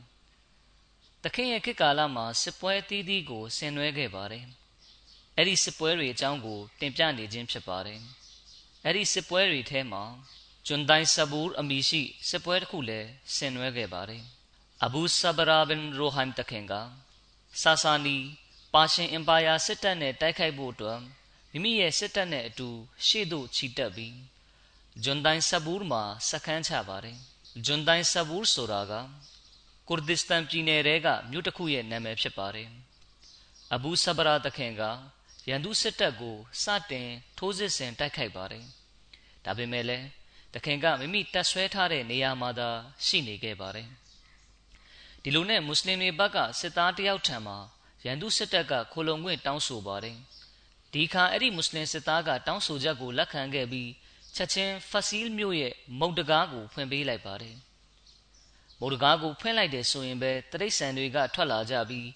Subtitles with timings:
[1.23, 4.45] ။တခင်ရဲ့ခေတ်ကာလမှာစစ်ပွဲအသီးသီးကိုဆင်နွှဲခဲ့ပါတယ်။
[5.37, 7.99] အဲ့ဒီစစ်ပွဲတွေအကြောင်းကို တင်ပြနေခြင်းဖြစ်ပါတယ်။
[8.85, 10.03] အဲ့ဒီစစ်ပွဲတွေထဲမှာ
[10.67, 14.23] ဂျွန်ဒိုင်ဆဘူအမီရှိစစ်ပွဲတစ်ခုလည်းဆင်နွှဲခဲ့ပါတယ်။
[14.85, 16.73] အဘူဆဘရာဘင်ရိုဟန်တခင်က
[17.59, 18.17] ဆာဆာနီ
[18.73, 20.99] ပါရှင်အင်ပါယာစစ်တပ်နဲ့တိုက်ခိုက်ဖို့အတွက်
[21.51, 22.69] မိမိရဲ့စစ်တပ်နဲ့အတူ
[23.07, 24.17] ရှေ့သို့ချီတက်ပြီး
[25.03, 27.17] ဂျွန်ဒိုင်ဆဘူမှာစခန်းချပါတယ်။
[27.65, 28.93] ဂျွန်ဒိုင်ဆဘူဆိုတာက
[29.87, 32.69] ကူရဒစ္စတန်ပြည်နယ်ကမြို့တစ်ခုရဲ့နာမည်ဖြစ်ပါတယ်။
[33.73, 34.81] အဘူဆဘရာတခင်က
[35.49, 38.65] ရန်သူစစ်တပ်ကိုစတင်ထိုးစစ်ဆင်တိုက်ခိုက်ပါတယ်။
[39.45, 40.05] ဒါပေမဲ့လည်း
[40.53, 42.69] တခင်ကမိမိတက်ဆွဲထားတဲ့နေရာမှာသာ
[43.05, 43.89] ရှိနေခဲ့ပါတယ်။
[45.23, 47.57] ဒီလိုနဲ့မွတ်စလင်တွေဘက်ကစစ်သားတယောက်ထံမှာ
[48.05, 50.17] ရန်သူစစ်တပ်ကခိုလုံခွင့်တောင်းဆိုပါတယ်။
[50.93, 53.89] ဒီခါအဲ့ဒီမွတ်စလင်စစ်သားကတောင်းဆိုချက်ကိုလက်ခံခဲ့ပြီး
[54.35, 57.55] ချက်ချင်းဖဆီးမြို့ရဲ့မုတ်တကားကိုဖွင့်ပေးလိုက်ပါတယ်။
[58.79, 62.07] မုတ်တကားကိုဖွင့်လိုက်တယ်ဆိုရင်ပဲတရိတ်ဆန်တွေကထွက်လာကြပြီး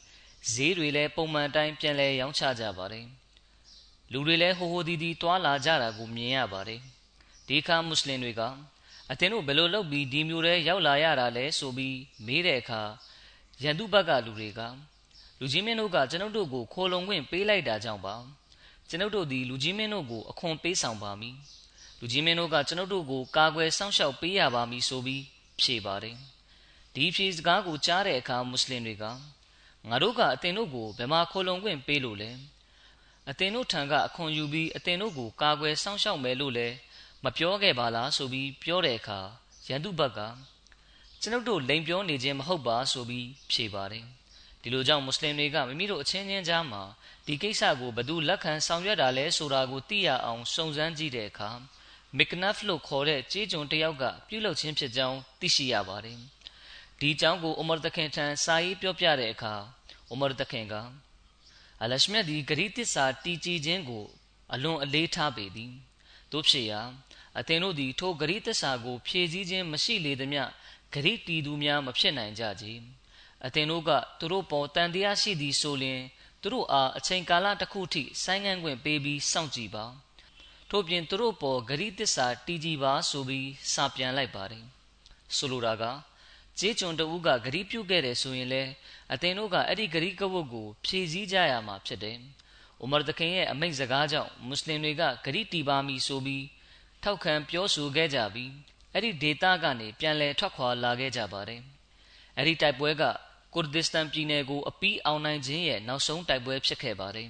[0.53, 3.05] ဈေးတွေလည်းပုံမှန်တိုင်းပြန်လဲရောင်းချကြပါတယ်။
[4.11, 6.81] လူတွေလည်းဟိုဟိုဒီဒီတွာလာကြတာကိုမြင်ရပါတယ်။
[7.47, 8.41] ဒီခါမွတ်စလင်တွေက
[9.11, 12.81] အတင်းတို့ဘယ်လိုလုပ်ပြီးဒီမျိုးတွေရောက်လာရတာလဲဆိုပြီးမေးတဲ့အခါ
[13.63, 14.61] ရန်သူဘက်ကလူတွေက
[15.39, 18.15] လူကြီးမင်းတို့ကကျွန်ုပ်တို့ကိုခိုလုံခွင့်ပေးလိုက်တာကြောင့်ပါ
[18.89, 21.35] ကျွန်ုပ်တို့ဒီလူကြီးမင်းတို့ကိုအခွန်ပေးဆောင်ပါမည်
[21.99, 25.23] လူကြီးမင်းတို့ကကျွန်ုပ်တို့ကိုကာကွယ်စောင့်ရှောက်ပေးရပါမည်ဆိုပြီး
[25.61, 26.17] ဖြေပါတယ်
[26.95, 29.03] ဒီဖြေစကားကိုကြားတဲ့အခါမွတ်စလင်တွေက
[29.89, 32.31] ငါတို့ကအတင်းတို့ကိုဘယ်မှာခိုလုံခွင့်ပေးလို့လဲ
[33.29, 36.67] အတင်းတို့ထံကအခွန်ယူပြီးအတင်းတို့ကိုကာကွယ်စောင့်ရှောက်မယ်လို့လဲ
[37.25, 39.19] မပြောခဲ့ပါလားဆိုပြီးပြောတဲ့အခါ
[39.67, 40.19] ရန်သူဘက်က
[41.21, 44.05] ကျွန်ုပ်တို့လိန်ပြောနေခြင်းမဟုတ်ပါဆိုပြီးဖြေပါတယ်
[44.61, 46.83] ဒီလိုကြောင့်မွတ်စလင်တွေကမိမိတို့အချင်းချင်းကြားမှာ
[47.25, 51.49] ဒီကိစ္စကိုဘယ်သူလက်ခံဆောင်ရွက်တာလဲဆိုတာကိုသိရအောင်စုံစမ်းကြည့်တဲ့အခါ
[52.17, 56.19] မစ်ကနဖ်လို့ခေါ်တဲ့ကြေးကျွန်တယောက်ကပြုလုပ်ခြင်းဖြစ်ကြောင်းသိရှိရပါတယ်
[56.99, 59.53] ဒီအကြောင်းကိုအူမာတခင်ထံစာရေးပြောပြတဲ့အခါ
[60.11, 60.73] အူမာတခင်က
[61.81, 64.05] အလရှမြတ်ဒီဂရိတစ္ဆာတီကြည်ခြင်းကို
[64.53, 65.73] အလွန်အလေးထားပေသည်
[66.31, 66.81] တို့ဖြစ်ရာ
[67.39, 70.43] အသင်တို့သည်ထိုဂရိတစ္ဆာကို ဖြည့်ဆည်းခြင်းမရှိလေသမျှ
[70.93, 72.65] ဂရိတီသူများမဖြစ်နိုင်ကြကြ
[73.45, 76.01] အသင်တို့ကသူတို့ပေါ်တန်တရားရှိသည်ဆိုလျှင်
[76.41, 79.85] သူတို့အားအချိန်ကာလတစ်ခုထိဆိုင်းငံ့ခွင့်ပေးပြီးစောင့်ကြည့်ပါ
[80.69, 84.65] ထို့ပြင်သူတို့ပေါ်ဂရိတစ္ဆာတည်ကြည်ပါဆိုပြီးစာပြန်လိုက်ပါတယ်
[85.35, 85.83] ဆိုလိုတာက
[86.59, 88.63] ကျေးကျွန်တဦးကဂရိပြုတ်ခဲ့တယ်ဆိုရင်လေ
[89.13, 92.17] အသင်တို့ကအဲ့ဒီဂရိကဝတ်ကိုဖြည့်ဆည်းကြရမှာဖြစ်တယ်။
[92.83, 96.43] ဥမာတခင်ရဲ့အမိန့်စကားကြောင့်မွတ်စလင်တွေကဂရိတီပါမီဆိုပြီး
[97.07, 98.51] ထောက်ခံပြောဆိုခဲ့ကြပြီး
[98.93, 101.61] အဲ့ဒီဒေတာကနေပြန်လည်ထွက်ခွာလာခဲ့ကြပါတယ်။
[102.37, 103.03] အဲ့ဒီတိုက်ပွဲက
[103.53, 107.29] ကူရဒစ္စတန်ပြည်နယ်ကိုအပီးအောင်နိုင်ခြင်းရဲ့နောက်ဆုံးတိုက်ပွဲဖြစ်ခဲ့ပါတယ်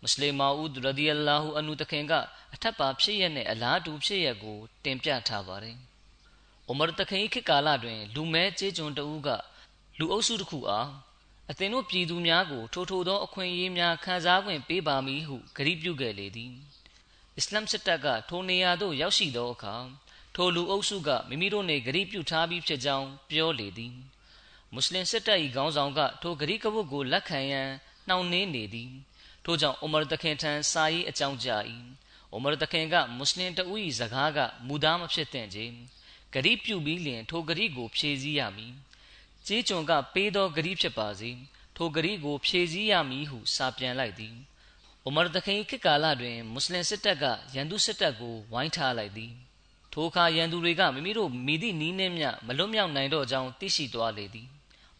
[0.00, 2.12] မွတ်စလင်မာဦးရဒီအလာဟူအန်နူတခင်က
[2.54, 5.76] အထက်ပါဖြစ်ရနဲ့အလားတူဖြစ်ရကိုတင်ပြထားပါတယ်။
[6.68, 9.28] အိုမာတခင်ခေတ်ကာလတွင် လူမဲကျေးကျွန်တဦးက
[9.98, 10.88] လူအုပ်စုတစ်ခုအား
[11.50, 16.69] အသင်တို့ပြည်သူများကိုထိုထိုသောအခွင့်အရေးများခံစား권ပေးပါမည်ဟုဂရုပြုခဲ့လေသည်။အ
[17.40, 19.76] စ္စလမ်စစ်တပ်က ထိုနေရာသို့ ရောက်ရှိသောအခါ
[20.34, 23.94] ထိုလူအုပ်စုက မိမိတို့နေဂရိပြုထားပြီးဖြစ်ကြောင်း ပြောလေသည်
[24.72, 27.68] မွတ်စလင်စစ်တပ်၏ခေါင်းဆောင်က ထိုဂရိကဝတ်ကို လက်ခံရန်
[28.08, 28.90] နှောင့်နှေးနေသည်
[29.44, 31.62] ထို့ကြောင့် အိုမာတခင်ထံ စာရေးအကြောင်းကြား၏
[32.32, 35.58] အိုမာတခင်က မွတ်စလင်တဦး၏စကားက မူသားမဖြစ်သင့်ကြ
[36.34, 38.74] ဂရိပြုပြီးလျင် ထိုဂရိကို ဖြည့်ဆည်းရမည်
[39.46, 41.30] ကြေးကျွန်က ပေးသောဂရိဖြစ်ပါစေ
[41.76, 44.36] ထိုဂရိကို ဖြည့်ဆည်းရမည်ဟု စာပြန်လိုက်သည်
[45.04, 47.24] အိုမာတခင်ခေတ်ကာလတွင်မွတ်စလင်စစ်တပ်က
[47.54, 49.32] ရန်သူစစ်တပ်ကိုဝိုင်းထားလိုက်သည်
[49.92, 54.48] ထိုအခါရန်သူတွေကမိမိတို့မိသည့်နီးနှင်းမြမလွတ်မြောက်နိုင်တော့ကြောင်းသိရှိသွားလေသည်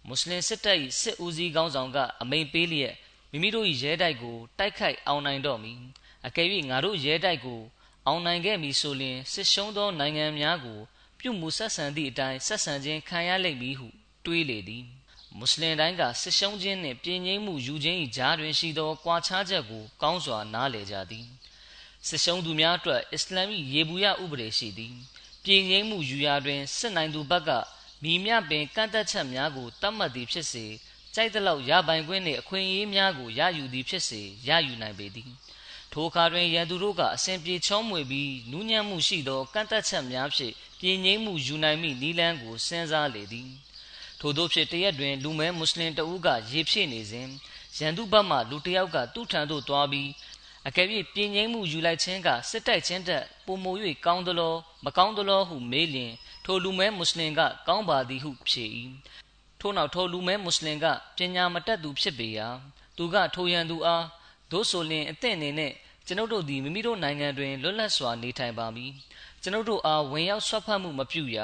[0.06, 2.94] မွတ်စလင်စစ်တပ်၏စစ်ဦးစီးခေါင်းဆောင်ကအမိန်ပေးလျက်
[3.31, 5.81] မိမိတို့၏ရဲတိုက်ကိုတိုက်ခိုက်အောင်နိုင်တော့မည်
[6.26, 7.61] အကယ်၍ငါတို့ရဲတိုက်ကို
[8.06, 10.81] အောင်နိုင်ခဲ့မည်ဆိုလျှင်စစ်ရှုံးသောနိုင်ငံများကို
[11.19, 13.88] ပြုမှုဆက်ဆံသည့်အတိုင်းဆက်ဆံခြင်းခံရလိမ့်မည်ဟု
[14.25, 14.85] တွေးလေသည်
[15.38, 21.27] မွတ်စလင်တိုင်းကစစ်ရှုံးခြင်းနှင့်ပြည်ငြိမ်းမှုယူခြင်း၏ကြားတွင်ရှိသောကွာခြားချက်ကိုကောင်းစွာနားလည်ကြသည်
[22.06, 24.94] စစ်ရှုံးသူများအတွက်အစ္စလာမီရေဘူးရဥပဒေရှိသည်
[25.44, 27.50] ပြည်ငြိမ်းမှုယူရာတွင်စစ်နိုင်သူဘက်က
[28.03, 30.67] မိမြပင်ကန့်သက်ချက်များကိုတတ်မှတ်သည်ဖြစ်စေ
[31.15, 35.31] ကြိုက်သလောက်ရပိုင်ခွင့်နှင့်အခွင့်အရေးများကိုရယူသည်ဖြစ်စေရယူနိုင်ပေသည်
[35.93, 43.50] ထိုအခါတွင်ရန်သူတို့ကအစဉ်ပြေချောမွေပြီးနူးညံ့မှုရှိသောကန့်သက်ချက်များဖြင့်ပြည်ငြိမ်းမှုယူနိုင်မိနီလန်းကိုစဉ်းစားလေသည်
[44.20, 47.28] ထို့သောဖြင့်တရက်တွင် လူမဲမွတ်စလင်တဦးက ရေဖြည့်နေစဉ်
[47.78, 50.11] ရန်သူဘက်မှ လူတစ်ယောက်က သူ့ထံသို့သွားပြီး
[50.69, 53.75] အကယ်၍ပြည်ငိမ့်မှုယူလိုက်ခြင်းက စစ်တိုက်ခြင်းတက်ပုံမို၍
[54.06, 56.12] ကောင်းသလိုမကောင်းသလိုဟုမေးလျင်
[56.44, 58.64] ထိုလူမဲမွတ်စလင်က ကောင်းပါသည်ဟုဖြေ၏
[59.61, 60.87] ထို့နောက်ထိုလူမဲမွတ်စလင်က
[61.17, 62.49] ပညာမတတ်သူဖြစ်ပေရာ
[62.96, 64.05] သူကထိုရန်သူအား
[64.50, 65.72] ဒို့ဆိုလျင်အသင့်အနေနဲ့
[66.06, 68.93] ကျွန်ုပ်တို့သည်မိမိတို့နိုင်ငံတွင်လွတ်လပ်စွာနေထိုင်ပါမည်
[69.43, 71.38] ကျွန်ုပ်တို့အားဝင်ရောက်ဆွတ်ဖက်မှုမပြုရ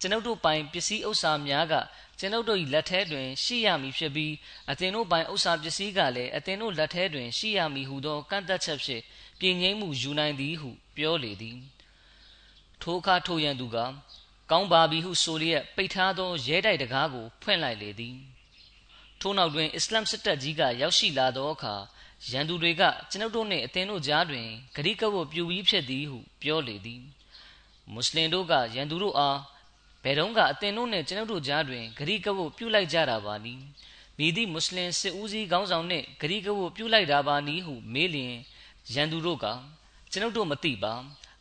[0.00, 1.74] ကျွန်ုပ်တို့ပိုင်ပစ္စည်းဥစ္စာများက
[2.18, 4.34] ကျွန်ုပ်တို့၏လက်ထဲတွင် ရှိရမည်ဖြစ်ပြီး
[4.70, 9.02] အသင်တို့ပိုင်ဥစ္စာပစ္စည်းကလည်းအသင်တို့လက်ထဲတွင် ရှိရမည်ဟုသောကန့်သက်ချက်ဖြင့်
[9.40, 11.58] ပြည်ငိမ့်မှုယူနိုင်သည်ဟု ပြောလေသည်
[12.82, 13.76] ထိုအခါထိုရန်သူက
[14.50, 18.16] ကောင်းပါပြီဟုဆိုလျက်ပိတ်ထားသောရဲတိုက်တကားကိုဖွင့်လိုက်လေသည်
[19.20, 21.74] ထို့နောက်တွင်အစ္စလမ်စစ်တပ်ကြီးကရောက်ရှိလာသောအခါ
[22.30, 27.02] ရန်သူတွေကကျွန်ုပ်တို့နှင့်အသင်တို့ကြားတွင်ဂရိကဝတ်ပြူပြီးဖြစ်သည်ဟု ပြောလေသည်
[27.92, 29.38] မွတ်စလင်တို့ကရန်သူတို့အား
[30.02, 33.54] ဘယ်တော့ကအသင်တို့နဲ့ကျွန်ုပ်တို့ကြားတွင်ဂရိကဝတ်ပြုလိုက်ကြတာပါနီ
[34.18, 38.34] မိသည့်မွတ်စလင်စစ်ဦးစီးခေါင်းဆောင်နှင့်ဂရိကဝတ်ပြုလိုက်တာပါနီဟုမေးလျင်
[38.94, 39.46] ရန်သူတို့က
[40.12, 40.94] ကျွန်ုပ်တို့မသိပါ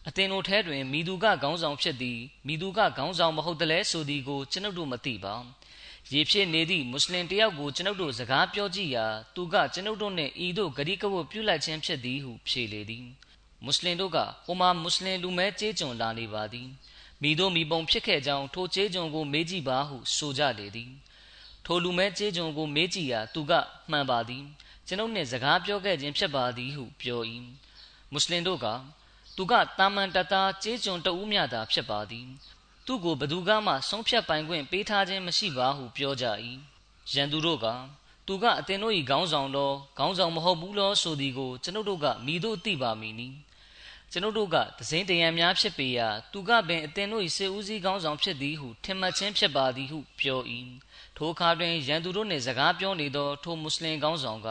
[0.07, 5.35] အသင်တို့ထဲတွင်မိသူကခေါင်းဆောင်ဖြစ်သည်မိသူကခေါင်းဆောင်မဟုတ်တလဲဆိုသည်ကိုကျွန်ုပ်တို့မသိပါ
[6.13, 13.06] ရေဖြစ်နေသည့်မွတ်စလင်တယောက်ကိုကျွန်ုပ်တို့စကားပြောကြည့်ရာသူကကျွန်ုပ်တို့နှင့်ဤသို့ဂရိကဝတ်ပြုလိုက်ခြင်းဖြစ်သည်ဟုဖြေလေသည်
[13.63, 16.67] မွတ်စလင်တို့ကဟိုမှာမွတ်စလင်လူမဲကြေးကျွန်လာနေပါသည်
[17.21, 20.92] မိတို့မိပုံဖြစ်ခဲ့ကြောင်းထိုကျေးကျွန်ကိုမေးကြည့်ပါဟုဆိုကြလေသည်
[21.66, 23.51] ထိုလူမဲကျေးကျွန်ကိုမေးကြည့်ရာသူက
[23.92, 24.44] မှန်ပါသည်
[24.88, 27.21] ကျွန်ုပ်နှင့်စကားပြောခဲ့ခြင်းဖြစ်ပါသည်ဟုပြော၏
[28.12, 28.68] မွတ်စလင်တို့က
[29.38, 32.27] သူကတာမန်တသားကျေးကျွန်တဦးမြသာဖြစ်ပါသည်
[32.86, 36.25] သူ့ကိုဘသူကမှဆုံးဖြတ်ပိုင်ခွင့်ပေးထားခြင်းမရှိပါဟုပြောကြ၏
[37.13, 37.66] ရန်သူတို့က
[38.27, 43.28] သူကအသင်တို့၏ခေါင်းဆောင်တော်ခေါင်းဆောင်မဟုတ်ဘူးလောဆိုသည်ကိုကျွန်ုပ်တို့ကမိတို့သိပါမည်နီ
[44.11, 50.42] ကျွန်ုပ်တို့ကသစိမ့်တရံများဖြစ်ပေရာသူကပင်အသင်တို့၏စေဦးစီးကောင်းဆောင်ဖြစ်သည်ဟုထင်မှတ်ခြင်းဖြစ်ပါသည်ဟုပြော၏
[51.18, 54.49] ထိုအခါတွင်ရန်သူတို့နှင့်စကားပြောနေသောထိုမွတ်စလင်ကောင်းဆောင်က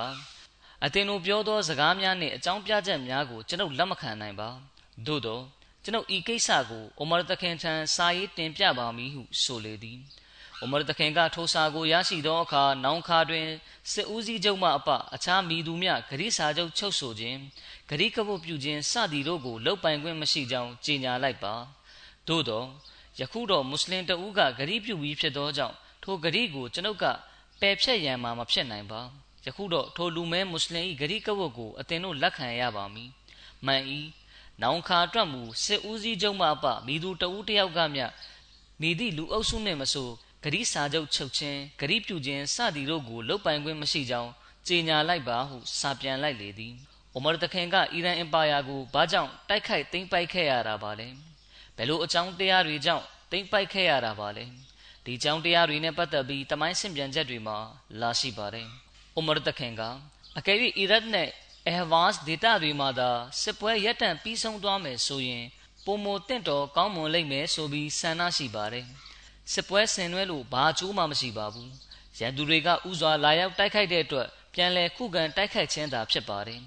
[0.85, 4.49] အသင်တို့ပြောသောစကားများနှင့်အကြောင်းပြချက်များကိုကျွန်ုပ်လက်မခံနိုင်ပါ
[5.07, 5.41] သို့သော
[5.85, 9.99] ကျွန်ုပ်ဤကိစ္စကိုအိုမာတခင်ထံစာရေးတင်ပြပါမည်ဟုဆိုလေသည်
[10.61, 13.47] အိုမာတခင်ကထိုစာကိုရရှိသောအခါနောင်ခါတွင်
[13.93, 17.39] စစ်ဦးစီးချုပ်မှအပအခြားမိသူမြဂရိစာချုပ်ချုပ်ဆိုခြင်း
[17.89, 21.55] ဂရိကပုတ်ပြုခြင်းစသည်တို့ကိုလုတ်ပိုင်ခွင့်မရှိကြောင်းကြေညာလိုက်ပါ
[22.29, 22.65] သို့သော
[23.21, 27.05] ယခုတော့မွတ်စလင်တဦးကဂရိပြုပြီးဖြစ်သောကြောင့်ထိုဂရိကိုကျွန်ုပ်က
[27.61, 29.01] ပယ်ဖြတ်ရန်မှာမဖြစ်နိုင်ပါ
[29.47, 33.11] ယခုတော့ထိုလူမဲမွတ်စလင်၏ဂရိကဝတ်ကိုအသင်တို့လက်ခံရပါမည်
[33.67, 33.83] မှန်၏
[34.63, 38.07] နောင်ခါအတွက်မူစစ်ဦးစီးချုပ်မှအပမိသူတဦးတယောက်ကမျှ
[38.81, 40.09] မိသည့်လူအုပ်စုနှင့်မဆို
[40.45, 44.31] ဂရိစာချုပ်ချုပ်ခြင်းဂရိပြုခြင်းစသည်တို့ကိုလုတ်ပိုင်ခွင့်မရှိကြောင်း
[44.67, 46.75] ကြေညာလိုက်ပါဟုစာပြန်လိုက်လေသည်
[47.19, 51.09] အိုမာတခင်ကအီရန်အင်ပါယာကိုဘာကြောင့်တိုက်ခိုက်သိမ်းပိုက်ခဲ့ရတာပါလဲ
[51.77, 54.45] ဘယ်လိုအကြောင်းတရားတွေကြောင့်သိမ်းပိုက်ခဲ့ရတာပါလဲ
[55.05, 57.59] ဒီကြောင်းတရားတွေနဲ့ပတ်သက်ပြီးတမိုင်းဆင်ပြန်ချက်တွေမှာ
[58.01, 58.69] လာရှိပါတယ်
[59.17, 59.83] အိုမာတခင်က
[60.39, 61.29] အကယ်၍အီရတ်နဲ့
[61.67, 63.11] အဟ်ဗတ်ဒေတာတွေမှာသာ
[63.43, 65.45] စစ်ပွဲရပ်တန့်ပြီးဆုံးသွားမယ်ဆိုရင်
[65.85, 68.87] ပုံမတင့်တော်ကောင်းမွန်လိမ့်မယ်ဆိုပြီးဆန္ဒရှိပါတယ်
[69.53, 71.73] စစ်ပွဲဆင်နွှဲလို့ဘာအကျိုးမှမရှိပါဘူး
[72.19, 76.63] ရန်သူတွေကဥစွာလာရောက်တိုက်ခိုက်တဲ့အတွက်ပြန်လည်ခုခံတိုက်ခိုက်ခြင်းသာဖြစ်ပါတယ်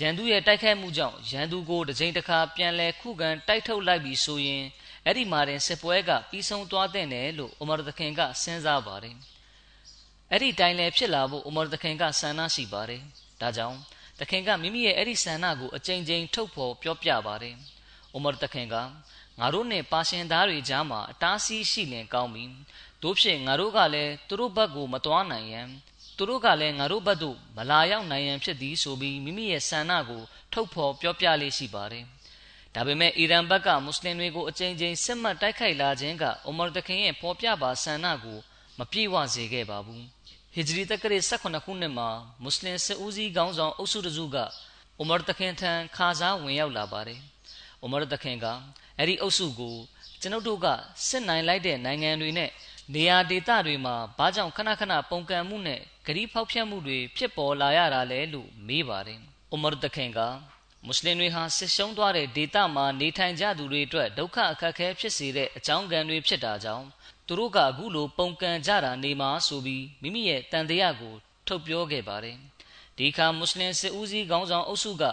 [0.00, 4.64] ရန်သူရဲ့တိုက်ခိုက်မှုကြောင့်ရန်သူကိုတစ်ကြိမ်တစ်ခါပြန်လည်ခုခံတိုက်ထုတ်လိုက်ပြီးဆိုရင်
[5.04, 9.16] အဲ့ဒီမှာတင်စစ်ပွဲကပြီးဆုံးသွားတဲ့နယ်လို့အိုမာသခင်ကစဉ်းစားပါတယ်
[10.30, 13.02] အဲ့ဒီတိုင်းလည်းဖြစ်လာဖို့အိုမာသခင်ကဆန္ဒရှိပါတယ်
[13.40, 13.78] ဒါကြောင့်
[14.20, 17.56] သခင်ကမိမိရဲ့အဲ့ဒီဆန္ဒကိုအကြိမ်ကြိမ်ထုတ်ဖော်ပြောပြပါတယ်
[18.12, 18.76] အိုမာသခင်က
[19.40, 22.44] ငါတို့နဲ့ပါရှင်သားတွေကြားမှာအတားဆီးရှိလင်ကောင်းပြီ
[23.02, 25.68] တို့ဖြင့်ငါတို့ကလည်းသူတို့ဘက်ကိုမသွားနိုင်ရန်
[26.16, 32.04] သူတို့ကလည်းငါတို့ဘက်သို့မလာရောက်နိုင်ရန်ဖြစ်သည်ဆိုပြီးမိမိရဲ့ဆန္ဒကိုထုတ်ဖော်ပြောပြလေးရှိပါတယ်
[32.74, 38.38] ဒါပေမဲ့အီရန်ဘက်ကမွတ်စလင်တွေကိုအကြိမ်ကြိမ်စစ်မှတ်တိုက်ခိုက်လာခြင်းကအိုမာတခင်ရဲ့ဖော်ပြပါဆန္ဒကို
[38.78, 40.04] မပြေဝစေခဲ့ပါဘူး
[40.54, 42.08] ဟစ်ဂျရီတက္ကရာ18ခုနှစ်မှာ
[42.42, 44.36] မွတ်စလင်စစ်ဦးစီးခေါင်းဆောင်အုပ်စုတစုက
[44.98, 47.20] အိုမာတခင်ထံခါစားဝင်ရောက်လာပါတယ်
[47.82, 48.46] အိုမာတခင်က
[48.98, 49.76] အဲ့ဒီအုပ်စုကို
[50.20, 50.66] ကျွန်ုပ်တို့က
[51.08, 52.50] စစ်နိုင်လိုက်တဲ့နိုင်ငံတွေနဲ့
[52.94, 59.20] နေရာဒေသတွေမှာဘာကြောင့်ခဏခဏပုံကံမှုနဲ့ ဂရီဖောက်ဖျက်မှုတွေဖြစ်ပေါ်လာရတာလဲလို့မေးပါတယ်။
[59.52, 60.20] အိုမာတခင်က
[60.86, 66.86] မွတ်စလင်တွေဟာစစ်ရှုံးသွားတဲ့ဒေသမှာနေထိုင်ကြသူတွေအတွက်ဒုက္ခအခက်အခဲဖြစ်စေတဲ့အကြောင်းကံတွေဖြစ်တာကြောင့်
[67.26, 71.14] သူတို့ကအခုလိုပုံကံကြတာနေမှာဆိုပြီးမိမိရဲ့တန်တရားကို
[71.46, 72.36] ထုတ်ပြောခဲ့ပါတယ်။
[72.96, 75.04] ဒီအခါမွတ်စလင်စစ်ဦးစီးခေါင်းဆောင်အုပ်စုက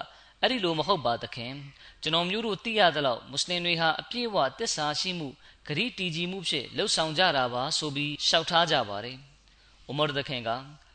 [0.42, 1.54] အဲ့ဒီလိုမဟုတ်ပါသခင်
[2.02, 5.30] ကျွန်တော်မျိုးတို့သိရသလောက်မွတ်စလင်တွေဟာအပြည့်အဝတစ္ဆာရှိမှု
[5.68, 9.18] ဂရီတီကြီးမှုဖြင့်လှုပ်ဆောင်ကြတာပါဆိုပြီးရှောက်ထားကြပါတယ်။
[9.88, 10.50] အိုမာသခင်က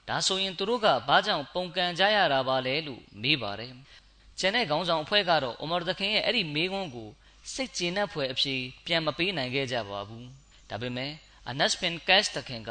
[0.08, 3.72] ဒါဆိုရင်သူတို့ကဘာကြောင့်ပုံကံကြရတာပါလဲလို့မေးပါတယ်။
[4.38, 7.08] ကျန်တဲ့ခေါင်းဆောင်အဖွဲ့ကတော့အိုမာသခင်ရဲ့အဲ့ဒီမေးခွန်းကို
[7.52, 8.54] စိတ်ကျေနပ်ဖွယ်အဖြေ
[8.86, 10.24] ပြန်မပေးနိုင်ခဲ့ကြပါဘူး။
[10.70, 11.12] ဒါပေမဲ့
[11.48, 12.70] အနတ်ပင်ကက်စ်တခင်က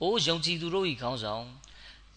[0.00, 1.44] အိုးယုံကြည်သူတို့၏ခေါင်းဆောင်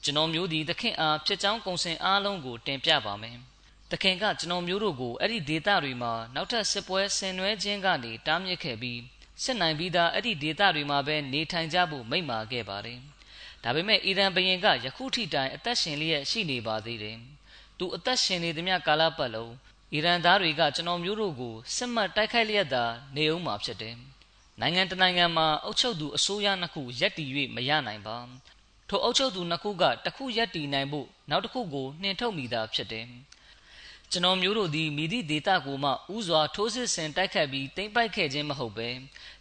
[0.03, 3.37] ကျွန်တော်မျိုးဒီသခင်အားဖြစ်ကြောင်းကုံစင်အားလုံးကိုတင်ပြပါမယ်။
[3.91, 9.01] တခင်ကကျွန်တော်မျိုးတို့ကိုအဲ့ဒီဒေသတွေမှာနောက်ထပ်စစ်ပွဲဆင်နွှဲခြင်းကနေတားမြစ်ခဲ့ပြီး
[9.43, 12.99] စစ်နိုင်ပြီးသားအဲ့ဒီဒေသတွေမှာပဲနေထိုင်ကြဖို့မိန့်မာခဲ့ပါတယ်။
[13.63, 17.17] ဒါပေမဲ့အီရန်ဘရင်ကယခုထိတိုင်အသက်ရှင်လျက်ရှိနေပါသေးတယ်။
[17.77, 19.53] သူအသက်ရှင်နေသမျှကာလပတ်လုံး
[19.93, 22.83] အီရန်သားတွေကကျွန်တော်မျိုးတို့ကိုစစ်မှတ်တိုက်ခိုက်လျက်သာ
[23.15, 23.95] နေအောင်မှာဖြစ်တယ်။
[24.59, 28.17] နိုင်ငံတနိုင်ငံမှာအုပ်ချုပ်သူအစိုးရနှစ်ခုရက်တည်၍မရနိုင်ပါ။
[28.89, 33.07] ထိုအုပ်ချုပ်သူနှစ်ခုကတစ်ခုရက်တည်နိုင်ဖို့နောက်တစ်ခုကိုနှင်ထုတ်မိတာဖြစ်တယ်။
[34.11, 38.89] ကျွန်တော်မျိုးတို့သည်မိသည့်ဒေတာကိုမှဥစွာထိုးစစ်ဆင်တိုက်ခတ်ပြီးတိမ့်ပိုက်ခဲ့ခြင်းမဟုတ်ပဲ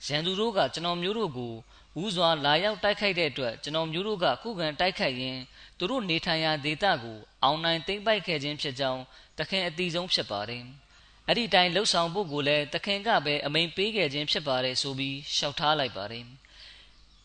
[0.07, 1.55] ရန်သူတို့ကကျွန်တော်မျိုးတို့ကို
[2.03, 5.41] ဥစွာလာရောက်တိုက်ခိုက်တဲ့အတွက်ကျွန်တော်မျိုးတို့ကခုခံတိုက်ခိုက်ရင်း
[5.79, 9.03] သူတို့နေထိုင်ရာဒေတာကိုအောင်နိုင်တိမ့်ပိုက်ခဲ့ခြင်းဖြစ်ကြောင်း
[9.39, 10.65] တခင်အတိဆုံးဖြစ်ပါတယ်
[11.27, 16.25] အဲ့ဒီတိုင်းလှုပ်ဆောင်ဖို့ကိုလည်းတခင်ကပဲအမိန်ပေးခဲ့ခြင်းဖြစ်ပါတယ်ဆိုပြီးရှောက်ထားလိုက်ပါတယ်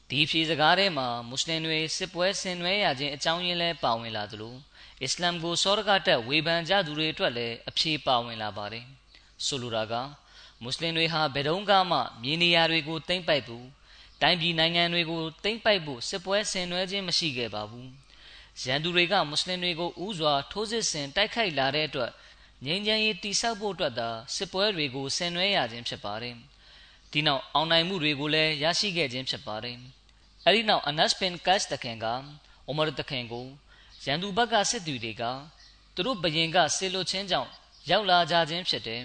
[0.10, 4.56] ဒီဖြေစကားထဲမှာမွတ်စလင်တွေစစ်ပွဲဆင်နွှဲရခြင်းအကြောင်းရင်းလဲပါဝင်လာသလို
[5.04, 8.86] အစ္စလာမ်ကိုစောရကတက်ဝေဖန်ကြသူတွေအတွက်လည်းအဖြေပါဝင်လာပါတယ်
[9.46, 9.94] ဆိုလိုတာက
[10.62, 11.62] မွတ်စလင်တွေဟာဘယ်တော့
[11.92, 13.66] မှမြေနေရာတွေကိုသိမ့်ပိုက်ဘူး
[14.22, 17.90] တိုင်းပြည်နိုင်ငံတွေကိုသိမ့်ပိုက်ဖို့စစ်ပွဲဆင်နွှဲခြင်းမရှိခဲ့ပါဘူး
[18.64, 22.12] ရန်သူတွေကမွတ်စလင်တွေကိုဥစွာထိုးစစ်ဆင်တိုက်ခိုက်လာတဲ့အတွက်
[22.66, 26.36] ငြိမ်းချမ်းရေးတိဆောက်ဖို့အတွက်သာစစ်ပွဲတွေကိုဆင်နွှဲရခြင်းဖြစ်ပါတယ်
[27.12, 29.78] ဒီနောက်အောင်နိုင်မှုတွေကိုလည်းရရှိခဲ့ခြင်းဖြစ်ပါတယ်
[30.46, 32.06] အဲဒီနောက်အနတ်ပင်ကတ်တခင်က
[32.68, 33.46] အိုမာတခင်ကို
[34.06, 35.24] ရန်သူဘက်ကစစ်သူတွေက
[35.96, 37.50] သူတို့ဘရင်ကဆေလွတ်ချင်းကြောင့်
[37.90, 39.02] ရောက်လာကြခြင်းဖြစ်တယ်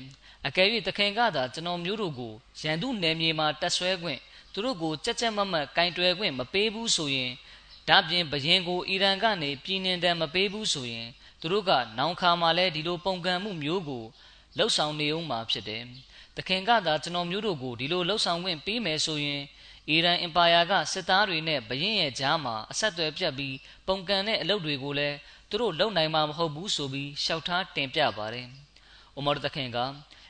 [0.46, 4.20] အကယ်၍တခင်ကသာကျွန်တော်မျိုးတို့ကိုရန်သူနယ်မြေမှာတက်ဆွဲခွင့်
[4.56, 7.32] သူတို့ကိုကြက်ကြက်မတ်မတ်ကင်တွယ်ခွင့်မပေးဘူးဆိုရင်
[7.88, 11.08] ဒါပြင်ဘရင်ကိုအီရန်ကနေပြည်နှင်တံမပေးဘူးဆိုရင်
[11.40, 14.04] သူတို့ကနောင်ခါမှာလဲဒီလိုပုံကံမှုမျိုးကို
[14.56, 15.84] လှုပ်ဆောင်နေအောင်မှာဖြစ်တယ်
[16.36, 19.42] တခင်ကသာကျွန်တော်မျိုးတို့ကိုဒီလိုလှုပ်ဆောင်ခွင့်ပေးမယ်ဆိုရင်
[19.88, 25.16] အီရန်အင်ပါယာကစစ်သားတွေနဲ့ဘရင်ရဲ့ကြားမှာအဆက်အသွယ်ပြတ်ပြီးပုံကန်တဲ့အလုပ်တွေကိုလည်း
[25.50, 28.46] သူတို့လုပ်နိုင်မှာမဟုတ်ဘူးဆိုပြီးရှောက်ထားတင်ပြပါတယ်။
[29.16, 29.78] အိုမာတခင်က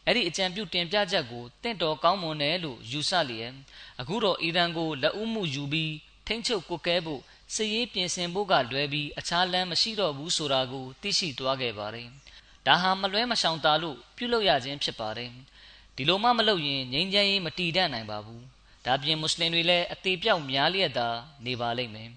[0.09, 3.53] အဲ့ဒီအကြံပြုတင်ပြချက်ကိုတင့်တော်ကောင်းမွန်တယ်လို့ယူဆလျက်
[4.01, 5.95] အခုတော့အီရန်ကိုလက်ဦးမှုယူပြီး
[6.27, 7.23] ထိမ့်ချုပ်ကုတ်ကဲဖို့
[7.55, 12.09] စစ်ရေးပြင်ဆင်ဖို့ကလွဲပြီးအခြားလမ်းမရှိတော့ဘူးဆိုတာကိုသိရှိသွားခဲ့ပါတယ်။
[12.67, 15.31] ဒါဟာမလွဲမရှောင်တာလို့ပြုလုပ်ရခြင်းဖြစ်ပါတယ်။
[15.97, 18.43] ဒီလိုမှမလုပ်ရင်ငြိမ်းချမ်းရေးမတည်တတ်နိုင်ပါဘူး။
[18.87, 21.09] ဒါပြင်မွတ်စလင်တွေလည်းအသေးပြောက်များလျက်သာ
[21.47, 22.11] နေပါလိမ့်မယ်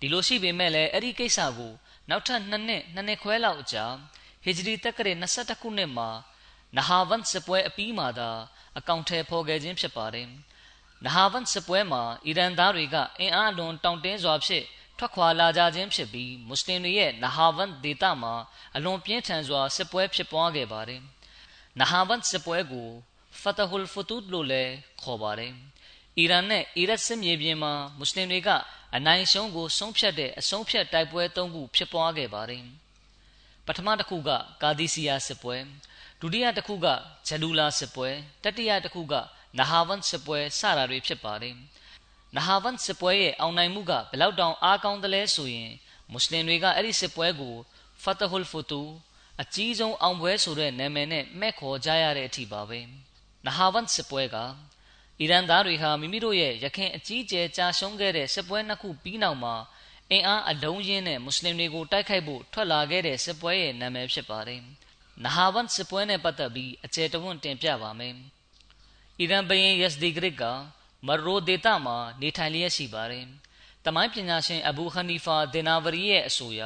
[0.00, 1.72] ဒီလိုရှိပေမဲ့လည်းအဲ့ဒီကိစ္စကို
[2.08, 3.84] နောက်ထပ်နှစ်နှစ်နှစ်နှစ်ခွဲလောက်အကြာ
[4.42, 6.08] ဟီဂျရီတက္ကရာ22ခုနှစ်မှာ
[6.76, 8.30] နဟာဗန်စပွဲအပြီးမှာသာ
[8.78, 10.28] အကောင့်ထဲဖော်ခဲ့ခြင်းဖြစ်ပါတယ်
[11.06, 14.64] နဟာဗန်စပွဲမှာအီရန်သားတွေကအင်အားလွန်တောင့်တင်းစွာဖြင့်
[14.98, 18.34] ထွက်ခွာလာကြခြင်းဖြစ်ပြီးမွတ်စလင်တွေရဲ့နဟာဗန်ဒေသမှာ
[18.76, 21.02] အလွန်ပြင်းထန်စွာစစ်ပွဲဖြစ်ပွားခဲ့ပါတယ်
[21.80, 22.88] နဟာဗန်စစ်ပွဲကို
[23.40, 24.72] ဖတဟူလ်ဖတူဒ်လို့လည်း
[25.02, 25.52] ခေါ်ပါတယ်
[26.18, 28.48] အီရန်နဲ့အီရတ်စစ်မြေပြင်မှာမွတ်စလင်တွေက
[28.96, 32.64] အနိုင်ရှုံးကိုဆုံးဖြတ်တဲ့အဆုံးဖြတ်တိုက်ပွဲ၃ခုဖြစ်ပွားခဲ့ပါတယ်။
[33.66, 34.30] ပထမတစ်ခုက
[34.62, 35.56] ကာဒီစီယာစစ်ပွဲ
[36.20, 36.86] ဒုတိယတစ်ခုက
[37.28, 38.08] ဂျလူလာစစ်ပွဲ
[38.44, 39.14] တတိယတစ်ခုက
[39.58, 41.54] နဟာဝန်စစ်ပွဲစတာတွေဖြစ်ပါတယ်။
[42.36, 45.70] နဟာဝန်စစ်ပွဲရဲ့အောင်နိုင်မှုကဘယ်လောက်တောင်အားကောင်းသလဲဆိုရင်
[46.10, 47.54] မွတ်စလင်တွေကအဲ့ဒီစစ်ပွဲကို
[48.02, 48.82] ဖတ်တဟူလ်ဖူတူ
[49.42, 52.80] အကြီးဆုံးအောင်ပွဲဆိုတဲ့နာမည်နဲ့မဲ့ခေါ်ကြရတဲ့အထိပါပဲ
[53.46, 54.36] နဟာဝန်စစ်ပွဲက
[55.20, 59.54] အီရန်သားတွေဟာမိမိတို့ရဲ့ရခင်အကြီးကျယ်ကြာရှုံးခဲ့တဲ့စစ်ပွဲနှစ်ခုပြီးနောက်မှာ
[60.10, 64.60] အင်အားအလုံးရင်းနဲ့မွတ်စလင်တွေကိုတိုက်ခိုက်ဖို့ထွက်လာခဲ့တဲ့စစ်ပွဲရဲ့နာမည်ဖြစ်ပါတယ်။
[65.24, 68.14] နဟာဝန်စစ်ပွဲနဲ့ပတ်သက်ပြီးအကျယ်တဝန်းတင်ပြပါမယ်။
[69.20, 70.42] အီရန်ဘရင်ယက်စဒီဂရစ်က
[71.06, 73.26] မရိုဒေတာမှာနေထိုင်လျက်ရှိပါတယ်။
[73.84, 76.62] တမိုင်းပညာရှင်အဘူခနီဖာဒေနာဝရီရဲ့အဆိုအရ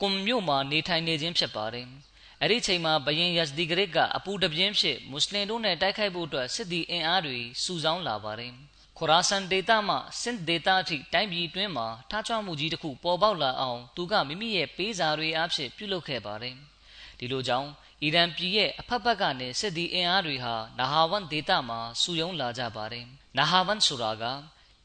[0.00, 1.86] ကွန်မြို့မှာနေထိုင်နေခြင်းဖြစ်ပါတယ်။
[2.40, 8.52] အဲ့ဒီချိန်မှာဘရင်ယက်စဒီဂရစ်ကအပူတပြင်းဖြစ်မွတ်စလင်တို့နဲ့တိုက်ခိုက်ဖို့အတွက်စစ်သည်အင်အားတွေစုဆောင်းလာပါတယ်။
[8.98, 16.56] ခရာဆန်ဒေတာမှစင်ဒေတာအထိတိုင်းပြည်တွင်းမှာထားချမှုကြီးတစ်ခုပေါ်ပေါက်လာအောင်သူကမိမိရဲ့ပေးစာတွေအဖြစ်ပြုလုပ်ခဲ့ပါတယ်။
[17.18, 17.68] ဒီလိုကြောင့်
[18.04, 23.06] အီရန်ပြည်ရဲ့အဖက်ဖက်ကနေစစ်သည်အင်အားတွေဟာနာဟာဝန်ဒေတာမှာစုယုံလာကြပါတယ်။
[23.38, 24.24] နာဟာဝန်ဆိုတာက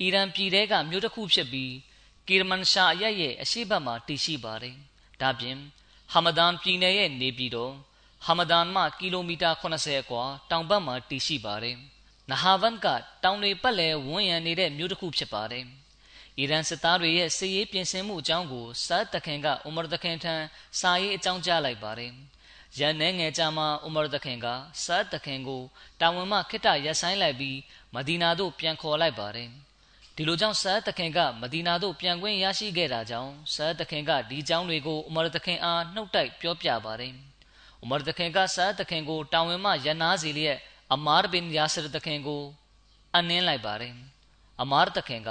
[0.01, 1.73] အီရန်ပြည်တဲကမြို့တစ်ခုဖြစ်ပြီး
[2.27, 4.75] ကီရမန်ရှာအရဲ့ရဲ့အရှိတ်မှာတည်ရှိပါတယ်။
[5.21, 5.57] ဒါပြင်
[6.11, 7.73] ဟာမဒန်ပြည်နယ်ရဲ့နေပြည်တော်
[8.25, 11.75] ဟာမဒန်မှကီလိုမီတာ80အကွာတောင်ဘက်မှာတည်ရှိပါတယ်။
[12.29, 12.87] နဟာဗန်က
[13.23, 15.65] တောင်တွေပတ်လည်ဝန်းရံနေတဲ့မြို့တစ်ခုဖြစ်ပါတယ်။
[16.37, 20.35] အီရန်စစ်သားတွေရဲ့စစ်ရေးပြင်ဆင်မှုအကြောင်းကိုဆာတ်တခင်ကဥမာတခင်ထံ
[20.79, 22.13] စာရေးအကြောင်းကြားလိုက်ပါတယ်။
[22.79, 24.47] ရန်နေငယ်ကြမှာဥမာတခင်က
[24.83, 25.61] ဆာတ်တခင်ကို
[26.01, 27.57] တာဝန်မှခိတ္တရပ်ဆိုင်းလိုက်ပြီး
[27.95, 29.49] မဒီနာသို့ပြန်ခေါ်လိုက်ပါတယ်။
[30.15, 37.13] ဒီလိုကြောင့်ဆာတ်တခင်ကမဒီနာသို့ပြန်ခွင့်ရရှိခဲ့တာကြောင့်ဆာတ်တခင်ကဒီအကြောင်းတွေကိုဥမာတခင်အားနှုတ်တိုက်ပြောပြပါတယ်။
[37.83, 40.57] ဥမာတခင်ကဆာတ်တခင်ကိုတာဝန်မှရန်နာစီလျက်
[40.93, 42.43] အမားဘင်ယာဆရတခင်ကို
[43.15, 43.93] အနှင်းလိုက်ပါတယ်
[44.61, 45.29] အမားတခင်က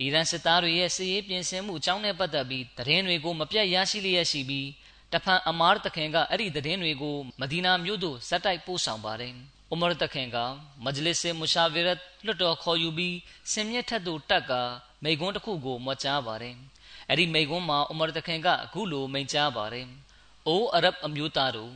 [0.00, 4.68] အီရန်စစ်သားတွေရဲ့စစ်ရေးပြင်ဆင်မှုအကြောင်းနဲ့ပတ်သက်ပြီးသတင်းတွေကိုမပြတ်ရရှိလျက်ရှိပြီး
[5.14, 9.32] တဖန်အမားတခင်ကအဲ့ဒီသတင်းတွေကိုမဒီနာမြို့သို့ဇက်တိုက်ပို့ဆောင်ပါတယ်
[9.72, 10.36] ဥမရတခင်က
[10.84, 13.16] မဂျလစ်ဆေမူရှာဗီရတ်လွတ်တော်ခေါ်ယူပြီး
[13.52, 14.52] စင်မြင့်ထက်သို့တက်က
[15.04, 16.56] မိကွန်းတစ်ခုကိုမွတ်ကြားပါတယ်
[17.08, 19.86] အဲ့ဒီမိကွန်းမှာဥမရတခင်ကအခုလိုမိန့်ကြားပါတယ်
[20.46, 21.72] အိုးအရဗ်အမျိုးသားတို့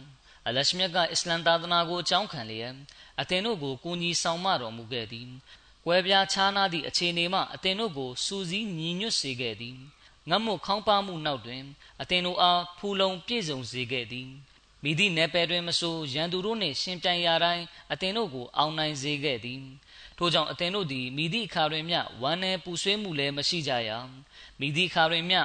[0.47, 2.75] အလရှမြတ်ကအစ္စလမ်သာသနာကိုအကြောင်းခံလျက်
[3.21, 5.29] အသင်တို့ကိုကိုကြီးဆောင်မတော်မူခဲ့သည်။
[5.85, 9.79] ကွဲပြားခြားနားသည့်အခြေအနေမှအသင်တို့ကိုစူးစီးညီညွတ်စေခဲ့သည်။
[10.31, 11.63] ငတ်မှုခေါင်းပါမှုနောက်တွင်
[12.01, 14.29] အသင်တို့အားဖူလုံပြည့်စုံစေခဲ့သည်။
[14.83, 19.63] မိသည့်နယ်ပယ်တွင်မဆိုရန်သူတို့နှင့်ရှင်ပြိုင်ရာတိုင်းအသင်တို့ကိုအောင်နိုင်စေခဲ့သည်။
[20.19, 23.91] ထို့ကြောင့်အသင်တို့သည်မိသည့်အခါတွင်မျှဝမ်းနည်းပူဆွေးမှုလည်းမရှိကြရ။
[24.61, 25.41] မိသည့်အခါတွင်မျှ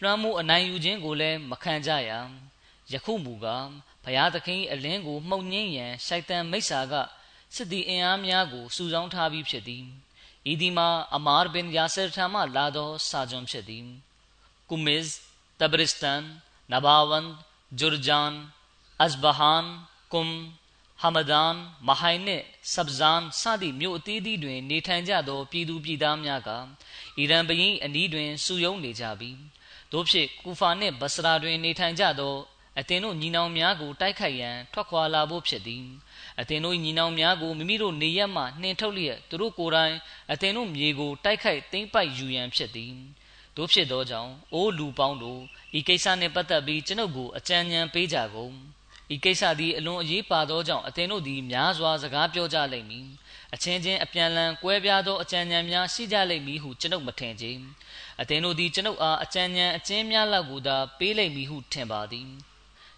[0.00, 2.10] လွှမ်းမိုးအနိုင်ယူခြင်းကိုလည်းမခံကြရ။
[2.92, 3.68] ယခုမူကား
[4.04, 6.94] ဘုရားသခင်အလင်းကိုမှုန်ငင်းရန်ရှိုက်တန်မိစ္ဆာက
[7.54, 9.84] စစ်သည်အင်အားများကိုစုဆောင်းထားပြီးဖြစ်သည်
[10.52, 13.86] ဤဒီမှာအမာဘင်ယာဆာထံမှလာသောစာကြွန်ဖြစ်သည်
[14.70, 15.04] ကုမစ်
[15.60, 16.22] တဘရစ်စတန်
[16.72, 17.26] နဘာဝန်
[17.78, 18.30] ဂျူရဂျန်
[19.02, 19.64] အဇဘဟန်
[20.12, 20.34] ကုမ်
[21.02, 21.54] ဟမဒန်
[21.88, 26.50] မဟိုင်နှင့်ဆပ်ဇန်စသည့်မြို့အသီးသီးတွင်နေထိုင်ကြသောပြည်သူပြည်သားများက
[27.18, 29.38] အီရန်ဘရင်အနီးတွင်စုယုံနေကြပြီး
[29.92, 32.36] တို့ဖြစ်ကူဖာနှင့်ဘစရာတွင်နေထိုင်ကြသော
[32.78, 35.84] အသင်တို့ညီနောင်များကိုတိုက်ခိုက်ရန်ထွက်ခွာလာဖို့ဖြစ်သည်
[36.40, 39.94] အသင်တို့ညီနောင်များကိုမိမိတို့နေရက်မှနှင်ထုတ်လျက်သူတို့ကိုယ်တိုင်
[40.32, 42.94] အသင်တို့မြေကိုတိုက်ခိုက်သိမ်းပိုက်ယူရန်ဖြစ်သည်
[43.56, 45.40] တို့ဖြစ်သောကြောင့်အိုးလူပေါင်းတို့
[45.78, 48.54] ဤကိစ္စနှင့်ပတ်သက်ပြီးကျွန်ုပ်ကိုအကြံဉာဏ်ပေးကြကုန်
[49.14, 53.06] ဤကိစ္စသည်အလွန်အရေးပါသောကြောင့်အသင်တို့သည်များစွာစကားပြောကြလိမ့်မည်
[53.54, 57.46] အချင်းချင်းအပြန်လန်ကွဲပြားသောအကြံဉာဏ်များရှိကြလိမ့်မည်ဟုကျွန်ုပ်မထင်ကြ
[58.20, 62.28] အသင်တို့သည်ကျွန်ုပ်အားအကြံဉာဏ်အကျဉ်းများလောက်ကိုသာပေးလိမ့်မည်ဟုထင်ပါသည်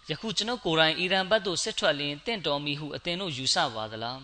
[0.09, 4.19] ယခုကျွန်ုပ်ကိုယ်တိုင်အီရန်ဘက်သို့စစ်ထွက်လျင်တင့်တော်မီဟုအသင်တို့ယူဆပါသလား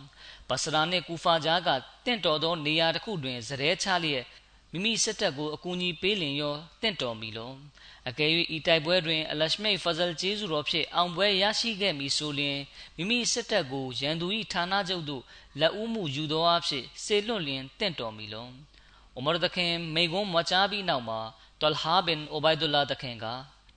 [0.49, 1.69] ဘဆရာနှင့်ကူဖာကြားက
[2.05, 4.23] တင့်တော်သောနေရာတစ်ခုတွင်ဇရဲချလျက်
[4.75, 7.51] မိမိစစ်တပ်ကိုအကူအညီပေးလင်ရောတင့်တော်မီလော
[8.09, 12.59] အကယ်၍ဤတိုက်ပွဲတွင်အလရှမိတ်ဖဇလ်ကျေးဇူးတော်ဖြင့်အောင်ပွဲရရှိခဲ့မည်ဆိုလျင်
[12.97, 15.23] မိမိစစ်တပ်ကိုရန်သူ၏ဌာနချုပ်သို့
[15.59, 18.47] လက်ဦးမှုယူသောအဖြစ်စေလွတ်လျင်တင့်တော်မီလော
[19.17, 21.19] ဥမရဒခင်မိဂုံမချာပြီးနောက်မှာ
[21.61, 23.25] တလဟာဘင်အိုဘိုင်ဒူလာဒခင်က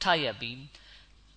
[0.03, 0.59] ထရက်ပြီး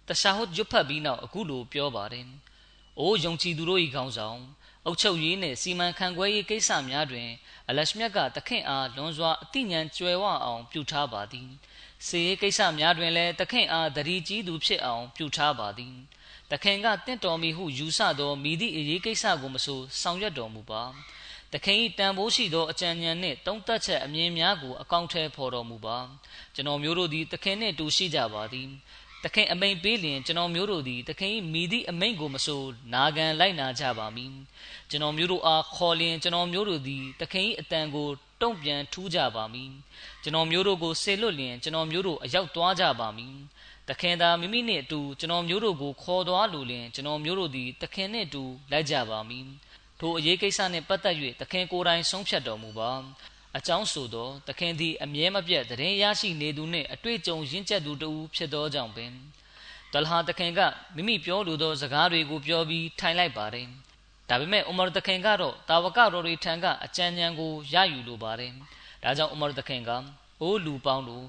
[0.08, 2.26] တရှာဟွတ်ရွတ်ဖတ်ပြီးနောက်အခုလိုပြောပါတယ်။
[3.00, 4.40] အိုးယုံကြည်သူတို့၏ခေါင်းဆောင်
[4.86, 7.30] အုပ်ချုပ်ရေးနှင့် စီမံခန့်ခွဲရေးကိစ္စများတွင်
[7.70, 11.50] အလရှမြတ်ကတခင်အား လွန်စွာ အသိဉာဏ်ကျွယ်ဝအောင် ပြုထားပါသည်။
[12.08, 15.96] စေရေးကိစ္စများတွင်လည်းတခင်အားတတိကြီးသူဖြစ်အောင် ပြုထားပါသည်။
[16.52, 20.84] တခင်ကတင့်တော်မီဟု ယူဆသောမိသည့်အရေးကိစ္စကိုမဆို ဆောင်ရွက်တော်မူပါ။
[21.54, 25.98] တခင်၏တန်ဖိုးရှိသော အကြံဉာဏ်နှင့်တုံးသက်ချက်အမြင်များကို အကောင့်ထဲဖော်တော်မူပါ
[26.56, 28.70] ကျွန်တော်မျိုးတို့သည်တခင်နှင့်တူ ရှိကြပါသည်
[29.24, 34.34] သခင်အမိန်ပေးလျင်ကျွန်တော်မျိုးတို့သည်သခင်၏မိသည့်အမိန်ကိုမဆိုနာခံလိုက်နာကြပါမည်
[34.90, 38.08] ကျွန်တော်မျိုးတို့အားခေါ်လျင်ကျွန်တော်မျိုးတို့သည်သခင်၏အတန်ကို
[38.42, 39.72] တုံ့ပြန်ထူးကြပါမည်
[40.24, 43.36] ကျွန်တော်မျိုးတို့ကိုဆေလွတ်လျင်ကျွန်တော်မျိုးတို့အရောက်သွားကြပါမည်
[43.90, 49.46] သခင်သာမိမိနှင့်အတူကျွန်တော်မျိုးတို့ကိုခေါ်သွားလိုလျင်ကျွန်တော်မျိုးတို့သည်သခင်နှင့်အတူလိုက်ကြပါမည်
[50.00, 52.92] ထိုအရေးကိစ္စနှင့်ပတ်သက်၍သခင်ကိုယ်တိုင်ဆုံးဖြတ်တော်မူပါ
[53.58, 59.12] အကြောင်းဆိုသော သခင်သည် အမြဲမပြတ်တရင်ရရှိနေသူနှင့် အတွေ့အကြုံရင့်ကျက်သူတဦးဖြစ်သောကြောင့်ပင်
[59.94, 60.60] တလဟာသခင်က
[60.96, 63.68] မိမိပြောလိုသောစကားတွေကိုပြောပြီးထိုင်လိုက်ပါတယ်
[64.30, 68.52] ဒါပေမဲ့ဥမာသခင်ကတော့တာဝကတော်တွေထံကအကြံဉာဏ်ကိုရယူလိုပါတယ်
[69.04, 69.92] ဒါကြောင့်ဥမာသခင်က
[70.42, 71.26] အိုးလူပေါင်းတို့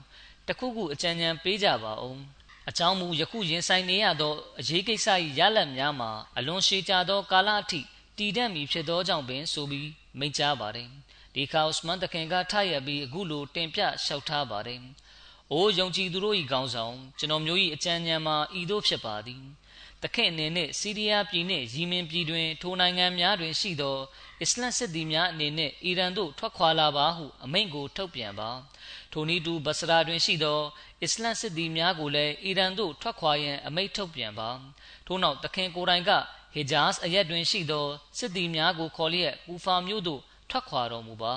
[0.49, 2.21] တခုခုအကြံဉာဏ်ပေးကြပါအောင်
[2.69, 5.07] အကြောင်းမူယခုရင်ဆိုင်နေရသောအရေးကိစ္စ၏
[5.39, 7.81] ရလဒ်များမှာအလွန်ရှည်ကြာသောကာလအထိ
[8.17, 10.89] တည်တံ့မည်ဖြစ်သောကြောင့်ပင်ဆိုပြီးမိန့်ကြားပါတယ်
[11.35, 14.81] ဒီခါဥစမန်တခင်ကထရပြီးအခုလိုတင်ပြလျှောက်ထားပါတယ်။
[15.53, 19.43] အိုးယုံကြည်သူတို့၏ခေါင်းဆောင်ကျွန်တော်မျိုး၏အကြံဉာဏ်မှာဤသို့ဖြစ်ပါသည်။
[20.03, 23.99] တခင်အနေနဲ့စီးရီးယားပြည်နှင့်ယီမင်ပြည်တွင်ထိုနိုင်ငံများတွင်ရှိသော
[24.43, 28.51] အစ္စလမ်စစ်သည်များအနေနဲ့အီရန်သို့ထွက်ခွာလာပါဟုအမိန့်ကိုထုတ်ပြန်ပါ။
[29.13, 30.61] ထိုနည်းတူဘစရာတွင်ရှိသော
[31.03, 34.51] အစ္စလမ်စစ်သည်များကိုလည်းအီရန်သို့ထွက်ခွာရန်အမိန့်ထုတ်ပြန်ပါ။
[35.07, 36.11] ထို့နောက်တခင်ကိုယ်တိုင်က
[36.55, 37.87] ဟေဂျာစ်အရက်တွင်ရှိသော
[38.19, 41.35] စစ်သည်များကိုခေါ်လျက်ကူဖာမြို့သို့ ထွက်ခွာတော်မူပါ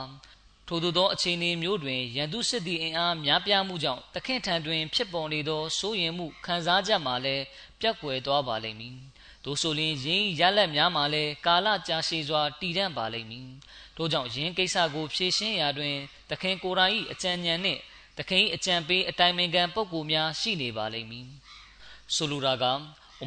[0.67, 7.43] ထို့သောအခြေအနေမျိုးတွင်ရန်သူစစ်သည်အင်အားများပြားမှုကြောင့်တခင်ထံတွင် ဖြစ်ပေါ်နေသောစိုးရိမ်မှုခံစားချက်မှလည်း
[7.79, 8.97] ပြတ်ကွယ်သွားပါလိမ့်မည်။
[9.43, 13.47] ထို့ဆိုရင်ယင်းရလက်များမှလည်းကာလကြာရှည်စွာတည်တံ့ပါလိမ့်မည်။
[13.95, 15.95] ထို့ကြောင့်ယင်းကိစ္စကိုဖြေရှင်းရာတွင်
[16.31, 17.79] တခင်ကိုယ်တိုင်၏အကြံဉာဏ်နှင့်
[18.17, 21.27] တခင်၏အကြံပေးအတိုင်ပင်ခံပုဂ္ဂိုလ်များရှိနေပါလိမ့်မည်။
[22.15, 22.73] ဆိုလိုတာကဥ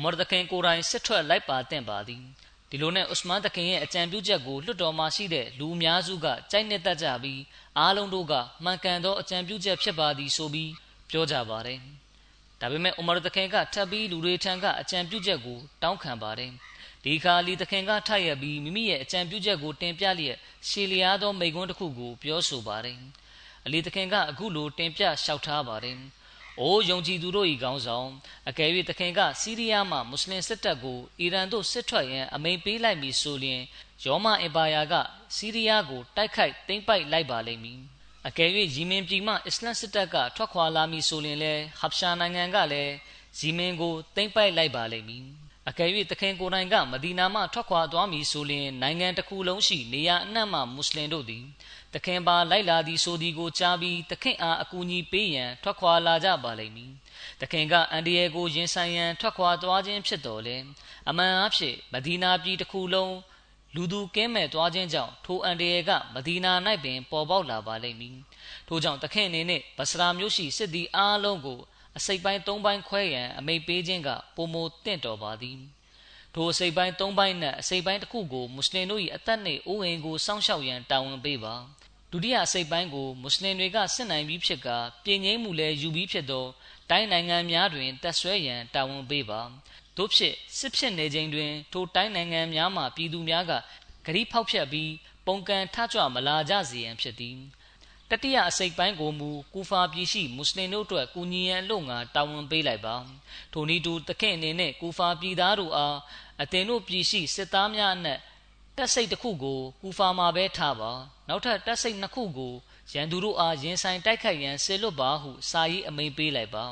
[0.03, 2.25] မရတခင်ကိုယ်တိုင်စစ်ထွက်လိုက်ပါတင့်ပါသည်။
[2.70, 7.40] ဒီလိုနဲ့ဥစမန်တခင်ရဲ့အကြံပြုချက်ကိုလွှတ်တော်မှာရှိတဲ့လူအများစုကကြိုက်နှစ်သက်ကြပြီး
[7.79, 10.72] အားလုံးတို့ကမှန်ကန်သောအကြံပြုချက်ဖြစ်ပါသည်ဆိုပြီး
[11.11, 11.79] ပြောကြပါတယ်။
[12.61, 16.50] ဒါပေမဲ့ဥမာတခင်ကထပ်ပြီးလူတွေထံကအကြံပြုချက်ကိုတောင်းခံပါတယ်။
[17.05, 22.98] ဒီခါလီတခင်ကထပ်ရပြီးမိမိရဲ့အကြံပြုချက်ကိုတင်ပြလျက်ရှေလျားသောမိကွန်းတစ်ခုကိုပြောဆိုပါတယ်။
[23.66, 25.98] အလီတခင်ကအခုလိုတင်ပြလျှောက်ထားပါတယ်။။
[26.61, 28.09] အိုးယုံကြည်သူတို့၏ခေါင်းဆောင်
[28.49, 33.62] အကယ်၍သခင်ကစီးရီးယားမှမွတ်စလင်စစ်တပ်ကိုအီရန်သို့စစ်ထွက်ရန်အမိန့်ပေးလိုက်မည်ဆိုလျှင်
[34.05, 34.95] ရောမအင်ပါယာက
[35.37, 37.81] စီးရီးယားကိုတိုက်ခိုက်သိမ်းပိုက်လိုက်ပါလိမ့်မည်။
[38.29, 42.92] အကယ်၍ယီမင်ပြည်မှအစ္စလမ်စစ်တပ်ကထွက်ခွာလာမည်ဆိုလျှင်လည်းဟပ်ရှာနိုင်ငံကလည်း
[43.38, 45.27] ယီမင်ကိုသိမ်းပိုက်လိုက်ပါလိမ့်မည်။
[45.71, 51.45] အကယ်၍သခင်ကိုယ်တိုင်ကမဒီနာမှထွက်ခွာသွားမည်ဆိုလျှင်နိုင်ငံတစ်ခုလုံးရှိနေရာအနှံ့မှမွတ်စလင်တို့သည်
[51.94, 56.92] သခင်ပါလိုက်လာသည်ဆိုသည်ကိုကြားပြီးသခင်အားအကူအညီပေးရန်ထွက်ခွာလာကြပါလိမ့်မည်။
[57.40, 60.57] သခင်ကအန်ဒီယေကိုရင်ဆိုင်ရန်ထွက်ခွာသွားခြင်းဖြစ်တော်လဲ
[61.09, 63.16] အမှန်အဖြစ်မဒီနာပြည်တစ်ခုလုံး
[63.75, 66.53] လူသူကင်းမဲ့သွားခြင်းကြောင့်ထိုအန်ဒီယေကမဒီနာ၌
[66.85, 68.16] ပင်ပေါ်ပေါက်လာပါလိမ့်မည်။
[68.68, 71.61] ထို့ကြောင့်သခင်အနေနဲ့ဘစရာမြို့ရှိစစ်သည်အားလုံးကို
[71.96, 75.59] အစိပ်ပိုင်း၃ပိုင်းခွဲရန်အမိန့်ပေးခြင်းကပုံမတင့်တော်ပါသည်။
[76.35, 81.75] ထိုအစိပ်ပိုင်း၃ပိုင်းနဲ့အစိပ်ပိုင်းတစ်ခုကိုမွတ်စလင်တို့၏အသက်နှင့်အိုးအိမ်ကိုစောင့်ရှောက်ရန်တာဝန်ပေးပါ။ဒု
[82.24, 84.68] တိယအစိတ်ပိုင်းကိုမွတ်စလင်တွေကစစ်နိုင်ပြီးဖြစ်က
[85.05, 86.46] ပြည်ငိမ့်မှုလည်းယူပြီးဖြစ်သော
[86.90, 89.40] တိုင်းနိုင်ငံများတွင်တက်ဆွဲရန်တာဝန်ပေးပါ
[89.96, 93.52] တို့ဖြစ်စစ်ဖြစ်နေခြင်းတွင်ထိုတိုင်းနိုင်ငံများမှပြည်သူများက
[94.07, 94.92] ဂရိဖောက်ဖျက်ပြီး
[95.26, 97.38] ပုံကန်ထကြွမလာကြစေရန်ဖြစ်သည်
[98.11, 102.96] တတိယအစိတ်ပိုင်းကိုမူကူဖာပြည်ရှိမွတ်စလင်တို့အတွက်ကူညီရန်လို့ငါတာဝန်ပေးလိုက်ပါ
[103.52, 105.96] ထိုနည်းတူတခင်အနေနဲ့ကူဖာပြည်သားတို့အား
[106.42, 108.20] အသင်တို့ပြည်ရှိစစ်သားများအနက်
[108.78, 110.92] တက်စိတ်တစ်ခုကိုကူဖာမှာပဲထားပါ
[111.28, 112.54] နောက်ထပ်တက်စိတ်နှစ်ခုကို
[112.92, 116.64] ရန်သူတို့အားရင်ဆိုင်တိုက်ခိုက်ရန်ဆေလွတ်ပါဟုစာရေးအမိန့်ပေးလိုက်ပါ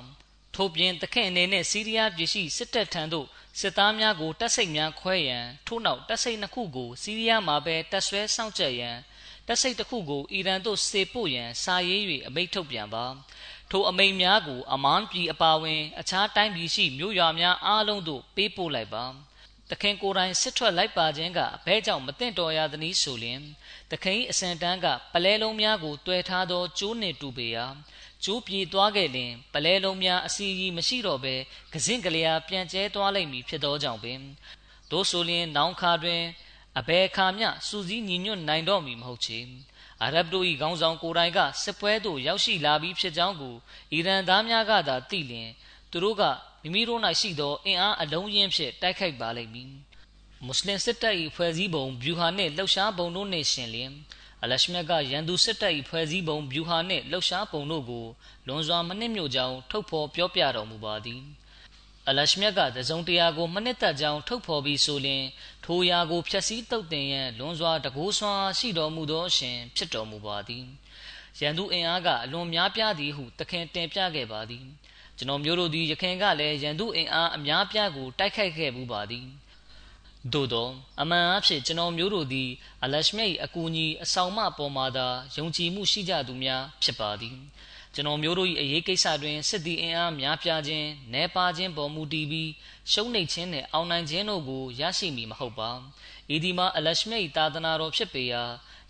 [0.54, 3.26] ထို့ပြင်သခင်အနေနဲ့စီးရီးယားပြည်ရှိစစ်တပ်ထံသို့
[3.60, 8.96] စစ်သားများကိုတက်စိတ်များခွဲရန်ထို့နောက်တက်စိတ်နှစ်ခုကိုစီးရီးယားမှာပဲတက်ဆွဲစောင့်ကြရန်
[9.46, 13.04] တက်စိတ်တစ်ခုကိုအီရန်သို့စေပို့ရန်စာရေး၍အမိန့်ထုတ်ပြန်ပါ
[13.70, 19.04] ထိုအမိန့်များကိုအမန်ပြည်အပါဝင် အခြားတိုင်းပြည်ရှိမြို့ရွာများအားလုံးသို့ပေးပို့လိုက်ပါ
[19.74, 23.40] သခင်ကိုယ်တိုင်စစ်ထွက်လိုက်ပါခြင်းကအဘဲကြောင့်မသင့်တော်ရသနည်းဆိုလျင်
[23.90, 27.66] သခင်အစံတန်းကပလဲလုံးများကိုတွဲထားသောကျိုးနှင့်တူပေရာ
[28.24, 31.34] ကျိုးပြေသွားခဲ့လျင်ပလဲလုံးများအစီရီမရှိတော့ဘဲ
[31.72, 34.20] ကစင့်ကလေးအားပြန်ကျဲသွားလိမ့်မည်ဖြစ်သောကြောင့်ပင်
[34.90, 36.22] သို့ဆိုလျင်နောင်ခါတွင်
[36.78, 39.38] အဘဲခါမျှစူးစီးညီညွတ်နိုင်တော့မည်မဟုတ်ချေ
[40.02, 43.54] အာရဗ်တို့၏ခေါင်းဆောင်ကိုယ်တိုင်ကစစ်ပွဲသို့ရောက်ရှိလာပြီးဖြစ်ကြောင်းကို
[43.92, 45.50] အီရန်သားများကသာသိလျင်
[45.90, 46.22] သူတို့က
[46.64, 49.72] မိမိတို့၌ရှိသောအင်အားအလုံးရင်းဖြင့်တိုက်ခိုက်ပါလိမ့်မည်
[50.44, 53.92] မွတ်စလင်စစ်တပ်၏ဖွဲ့စည်းပုံဗျူဟာနှင့်လှုပ်ရှားပုံတို့နှင့်ရှင်လျင်
[54.42, 58.06] အလရှမြတ်ကရန်သူစစ်တပ်၏ဖွဲ့စည်းပုံဗျူဟာနှင့်လှုပ်ရှားပုံတို့ကို
[58.46, 61.22] လွန်စွာမနစ်မြို့ကြောင်းထုတ်ဖော်ပြောပြတော်မူပါသည်
[62.08, 65.24] အလရှမြတ်ကတစုံတရာကိုမနစ်သက်ကြောင်းထုတ်ဖော်ပြီးဆိုလျင်
[65.64, 70.64] ထိုရာကိုဖျက်ဆီးတုတ်တင်ရန်လွန်စွာတကိုးဆွာရှိတော်မူသောအရှင်ဖြစ်တော်မူပါသည်
[71.40, 74.66] ရန်သူအင်အားကအလွန်များပြားသည်ဟုတခင်တင်ပြခဲ့ပါသည်
[75.18, 79.26] ကျွန်တော်မျိုးတို့သည်ရခင်ကလည်း ရန်သူအင်အားအများပြားကို တိုက်ခိုက်ခဲ့မှုပါသည်
[80.32, 80.68] သို့သော
[81.00, 82.48] အမှန်အဖြစ်ကျွန်တော်မျိုးတို့သည်
[82.84, 87.36] အလရှမြတ်၏အကူအညီ အဆောင်မပေါ်မှာသာ ယုံကြည်မှုရှိကြသူများ ဖြစ်ပါသည်
[87.94, 92.50] ကျွန်တော်မျိုးတို့၏အရေးကိစ္စတွင် စစ်သည်အင်အားများပြားခြင်း၊내ပါခြင်းပေါ်မူတည်ပြီး
[92.92, 95.70] ရှုံးနိမ့်ခြင်းနှင့် အောင်နိုင်ခြင်းတို့ကို ရရှိမည်မဟုတ်ပါ။
[96.34, 98.42] ဤဒီမှာ အလရှမိတ် သာသနာတော်ဖြစ်ပေရာ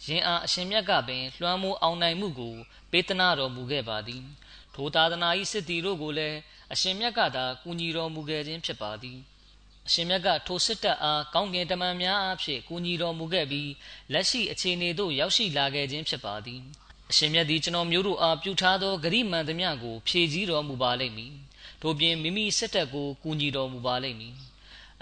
[0.06, 2.54] ယင်အား အရှင်မြတ်ကပင် လွှမ်းမိုးအောင်နိုင်မှုကို
[2.90, 4.24] ပေးသနာတော်မူခဲ့ပါသည်။
[4.74, 6.38] ထိုသာသနာ၏စစ်သည်တို့ကိုလည်း
[6.72, 9.18] အရှင်မြတ်ကသာကူညီတော်မူခဲ့ခြင်းဖြစ်ပါသည်။
[9.86, 13.70] အရှင်မြတ်ကထိုစစ်တပ်အားကောင်းကင်တမန်များအားဖြင့်ကူညီတော်မူခဲ့ပြီး
[14.12, 16.62] လက်ရှိအခြေအနေသို့ရောက်ရှိလာခဲ့ခြင်းဖြစ်ပါသည်။
[17.10, 21.34] အရှင်မြတ်သည်ကျွန်တော်မျိုးတို့အားပြုထားသောဂရိမှန်သမျှကိုဖြည့်ဆည်းတော်မူပါလိမ့်မည်
[21.82, 24.34] ထို့ပြင်မိမိစစ်တပ်ကိုကူညီတော်မူပါလိမ့်မည်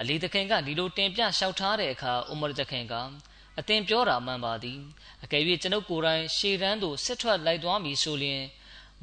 [0.01, 2.95] အလီတခင်ကဒီလိုတင်ပြလျှောက်ထားတဲ့အခါဥမရတခင်က
[3.59, 4.81] အတင်ပြောတာမှန်ပါသည်
[5.25, 8.43] အကယ်၍ကျွန်ုပ်ကိုယ်တိုင်ရှေ့တန်းသို့စစ်ထွက်လိုက်သွားမည်ဆိုလျှင်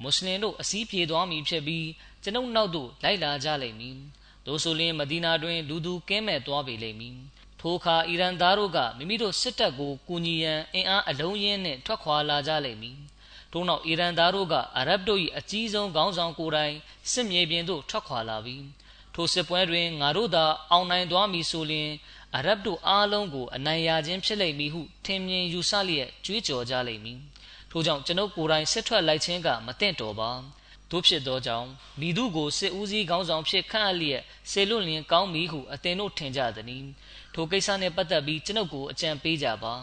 [0.02, 1.88] မွတ်စလင်တို့အစည်းပြေသွားမည်ဖြစ်ပြီး
[2.24, 3.98] ကျွန်ုပ်နောက်သို့လိုက်လာကြလိမ့်မည်
[4.46, 7.18] သို့ဆိုလျှင်မဒီနာတွင် လူသူကင်းမဲ့သွားပေလိမ့်မည်
[7.60, 12.98] ထိုအခါအီရန်သားတို့ကမိမိတို့စစ်တပ်ကိုကူညီရန်အင်အားအလုံးရင်းနှင့်ထွက်ခွာလာကြလိမ့်မည်။
[13.52, 16.76] ထို့နောက်အီရန်သားတို့ကအရဗ်တို့၏အကြီးဆုံးခေါင်းဆောင်ကိုယ်တိုင်
[17.12, 18.66] စစ်မြေပြင်သို့ထွက်ခွာလာပြီး
[19.14, 21.90] ထိုစစ်ပွဲတွင်ငါတို့သာအောင်နိုင်သွားမည်ဆိုလျှင်
[22.36, 27.20] အရဗ်တို့အားလုံးကိုအနိုင်ရခြင်းဖြစ်လိမ့်မည်ဟုထင်မြင်ယူဆလျက်ကြွေးကြော်ကြလိမ့်မည်။
[27.72, 30.32] ထို့ကြောင့်ကျွန်ုပ်ကိုယ်တိုင်စစ်ထွက်လိုက်ခြင်းကမသင့်တော်ပါ။
[30.92, 31.68] တို့ဖြစ်သောကြောင့်
[32.00, 36.86] မိသူကိုစစ်ဦးစီးခေါင်းဆောင်ဖြစ်ခန့်အပ်လျက်ဆေလွတ်လျင်ကောင်းပြီဟုအသင်တို့ထင်ကြသည်။
[37.34, 39.76] ထိုကိစ္စနှင့်ပတ်သက်ပြီးကျွန်ုပ်ကိုအကြံပေးကြပါ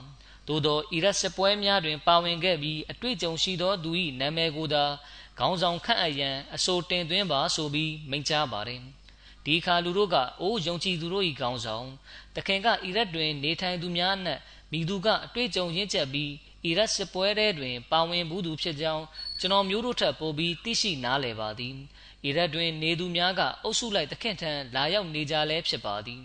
[0.49, 4.85] သို့သောအီရတ်စစ်ပွဲများတွင် ပါဝင်ခဲ့ပြီးအတွေ့အကြုံရှိသောသူ၏နာမည်ကိုသာ
[5.38, 8.81] ခေါင်းဆောင်ခန့်အပ်ရန်အဆိုတင်သွင်းပါဆိုပြီးမိန့်ကြားပါတယ်
[9.44, 11.87] ဒီခါလူတို့ကအိုးယုံကြည်သူတို့၏ခေါင်းဆောင်
[12.35, 14.40] တခင်ကအီရတ်တွင် နေထိုင်သူများအနက်
[14.72, 16.33] မိသူကအတွေ့အကြုံရင့်ကျက်ပြီး
[16.66, 19.05] အီရတ်စစ်ပွဲထဲတွင် ပါဝင်ဘူးသူဖြစ်ကြောင်း
[19.40, 21.74] ကျွန်တော်မျိုးတို့ထက် ပိုပြီး သိရှိနားလည်ပါသည်
[22.24, 26.22] အီရတ်တွင်နေသူများက အုပ်စုလိုက်တခင်ထံ လာရောက်နေကြလဲဖြစ်ပါသည်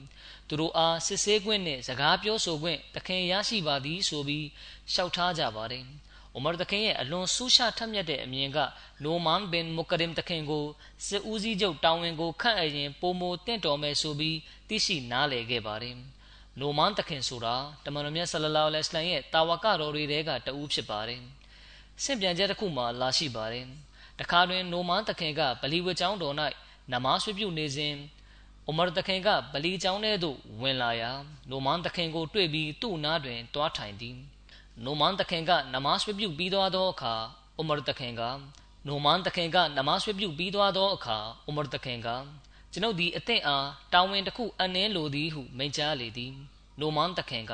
[0.47, 4.45] သူတို့အား စစ်ဆေးခွင့်နှင့် စကားပြောဆိုခွင့်တခင်ရရှိပါသည်ဆိုပြီး
[4.91, 5.85] လျှောက်ထားကြပါတယ်။
[6.33, 8.57] အိုမာတခင်ရဲ့ အလွန်ဆူးရှာထက်မြက်တဲ့အမြင်က
[9.03, 10.65] နိုမန်ဘင်မုကရင်တခင်ကို
[11.07, 15.97] စစ်ဦးစီးချုပ်တာဝန်ကို ခန့်အပ်ရင်ပုံမိုတင့်တော်မယ်ဆိုပြီး သိရှိနားလည်ခဲ့ပါတယ်။
[16.59, 21.21] နိုမန်တခင်ဆိုတာတမန်တော်မြတ်ဆလလောလဟ်အလိုင်းရဲ့တာဝကတော်တွေထဲကတဦးဖြစ်ပါတယ်။
[22.03, 23.65] ဆင့်ပြန်ချက်တစ်ခုမှလာရှိပါတယ်။
[24.19, 26.35] တခါတွင်နိုမန်တခင်ကဗလီဝကျောင်းတော်၌
[26.91, 27.95] နမဆွေပြုနေစဉ်
[28.67, 31.11] အိုမာတခင်ကဗလီကျောင်းထဲသို့ဝင်လာရာ
[31.49, 34.17] နိုမန်တခင်ကို တွေ့ပြီးသူ့နားတွင်တွားထိုင်သည်
[34.85, 37.13] နိုမန်တခင်ကနမတ်ဝပြုပြီးသွားသောအခါ
[37.57, 38.21] အိုမာတခင်က
[38.87, 42.09] နိုမန်တခင်ကနမတ်ဝပြုပြီးသွားသောအခါအိုမာတခင်က
[42.73, 46.31] ကျွန်ုပ်ဒီအသင့်အားတာဝန်တစ်ခုအနှင်းလိုသည်ဟုမိန့်ကြားလေသည်
[46.79, 47.53] နိုမန်တခင်က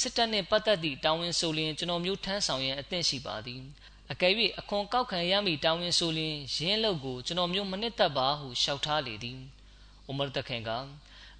[0.00, 3.62] စစ်တပ်နှင့်ပတ်သက်သည့်တာဝန်ဆိုလျင်ကျွန်တော်မျိုးထမ်းဆောင်ရန်အသင့်ရှိပါသည်
[4.10, 9.38] အကယ်၍အခွန်ကောက်ခံရမည့်တာဝန်ဆိုလျင်ရင်းလုပ်ကိုကျွန်တော်မျိုးမနစ်သက်ပါဟုလျှောက်ထားလေသည်
[10.06, 10.70] အိုမာတခင်က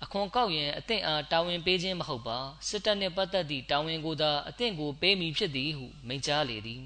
[0.03, 6.83] အခွန်ကောက်ရင်အသင့်အားတာဝန်ပေးခြင်းမဟုတ်ပါစစ်တပ်နှင့်ပတ်သက်သည့်တာဝန်ကိုသာအသင့်ကိုပေးမည်ဖြစ်သည်ဟုမိန့်ကြားလေသည်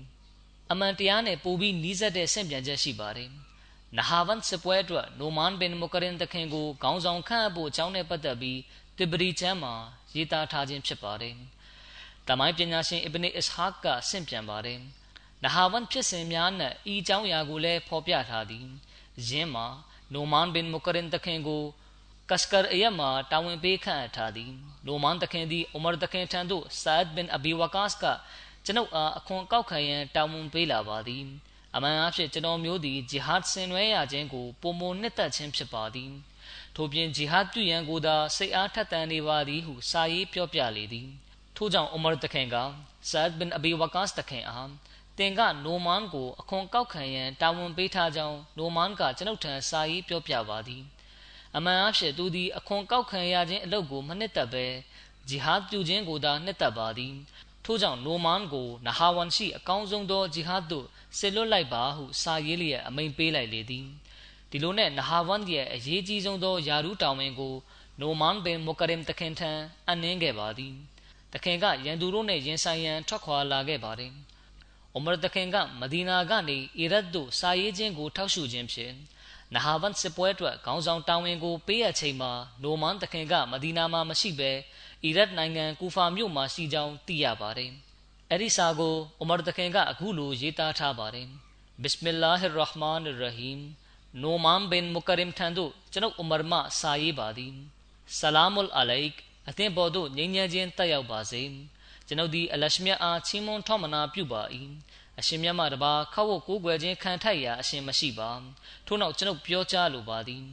[0.70, 3.30] အမှန်တရားနှင့်ပိုပြီးနီးစပ်တဲ့ဆင့်ပြန်ချက်ရှိပါတယ်
[3.98, 8.60] နဟာဝန်စပွဲအတွက်နိုမန်ဘင်မုကရင်တခင်ကိုခေါင်းဆောင်ခန့်အပ်ဖို့အကြောင်းနဲ့ပတ်သက်ပြီး
[8.98, 9.74] တိဘရီချမ်းမှာ
[10.14, 11.34] ရေးသားထားခြင်းဖြစ်ပါတယ်။
[12.28, 14.78] တမိုင်းပညာရှင်အစ်ဘနီအစ်ဟာကဆင့်ပြန်ပါတယ်။
[15.44, 18.66] နဟာဝန်ဖြစ်စဉ်များနဲ့ဤအကြောင်းအရာကိုလည်းဖော်ပြထားသည်။
[19.28, 19.66] ယင်းမှာ
[20.12, 21.62] နိုမန်ဘင်မုကရင်တခင်ကို
[22.30, 24.50] ကစကာအယမှာတာဝန်ပေးခန့်ထားသည်
[24.86, 28.04] နိုမန်တခင်သည်ဥမာတခင်ထံသို့ဆာဒ်ဘင်အဘီဝကာစ်က
[28.64, 31.24] ကျွန်ုပ်အားအခွန်ကောက်ခံရန်တာဝန်ပေးလာပါသည်
[31.76, 36.10] အမှန်အဖြစ်ကျွန်တော်မျိုးသည်ဂျီဟတ်ဆင်နွှဲရခြင်းကိုပုံမနှစ်သက်ခြင်းဖြစ်ပါသည်
[36.76, 41.08] ထို့ပြင်ဂျီဟတ်ပြုရန်ကိုသာစိတ်အားထက်သန်နေပါသည်ဟုစာရေးပြောပြလေသည်
[41.56, 42.56] ထို့ကြောင့်ဥမာတခင်က
[43.10, 44.70] ဆာဒ်ဘင်အဘီဝကာစ်တခင်အား
[45.18, 50.82] တင်ကနိုမန်ကိုအခွန်ကောက်ခံရန်တာဝန်ပေးထားကြောင်းနိုမန်ကကျွန်ုပ်ထံစာရေးပြောပြပါသည်
[51.56, 54.66] အမှန်အဖြစ်သူသည်အခွန်ကောက်ခံရခြင်းအလုပ်ကိုမနှစ်သက်ပဲ
[55.28, 57.14] ဂျီဟာဒ်ပြုခြင်းကိုသာနှစ်သက်ပါသည်
[57.64, 60.86] ထို့ကြောင့်နိုမန်ကိုနဟာဝန်ရှိအကောင်းဆုံးသောဂျီဟာဒ်သို့
[61.18, 63.86] ဆေလွတ်လိုက်ပါဟုစာရေးလျက်အမိန်ပေးလိုက်လေသည်
[64.50, 67.54] ဒီလိုနဲ့နဟာဝန်ရဲ့အရေးကြီးဆုံးသောယာရုတောင်ဝင်ကို
[68.00, 69.50] နိုမန်ဘင်မုကရင်တခင်ထံ
[69.88, 70.74] အနှင်းခဲ့ပါသည်
[71.32, 74.12] တခင်ကရန်သူတို့နှင့်ရင်ဆိုင်ရန်ထွက်ခွာလာခဲ့ပါတယ်။
[74.94, 78.94] အိုမာတခင်ကမဒီနာကနေအီရတ်သို့စာရေးခြင်းကိုထောက်ရှုခြင်းဖြင့်
[79.54, 84.52] နဟာဗန်စစ်ပွဲအတွက်ခေါင်းဆောင်တာဝန်ကိုပေးအပ်ချိန်မှာနိုမန်တခင်ကမဒီနာမှာမရှိဘဲ
[85.04, 87.72] အီရတ်နိုင်ငံကူဖာမြို့မှာရှိကြောင်းသိရပါတယ်။
[88.30, 91.28] အဲဒီစာကိုအိုမာတခင်ကအခုလိုရေးသားထားပါတယ်။
[91.82, 93.62] ဘစ်မီလာဟ်ရဟ်မာန်ရဟီမ်
[94.22, 97.54] နိုမန်ဘင်မုကရင်ထံသို့ကျွန်ုပ်ဥမာမစာရေးပါသည်။
[98.18, 99.10] ဆလာမုလ်အလိုက်
[99.48, 101.42] အသင်ပေါ်သို့ငြိမ်းချမ်းခြင်းတက်ရောက်ပါစေ။
[102.06, 104.42] ကျွန်ုပ်ဒီအလရှမြတ်အားချီးမွမ်းထောက်မနာပြုပါ၏။
[105.18, 108.30] အရှင်မြတ်မှတပါခောက်ဝတ်ကိုးကွယ်ခြင်းခံထိုက်ရာအရှင်မရှိပါ
[108.86, 110.44] ထို့နောက်ကျွန်ုပ်ပြောကြားလိုပါသည်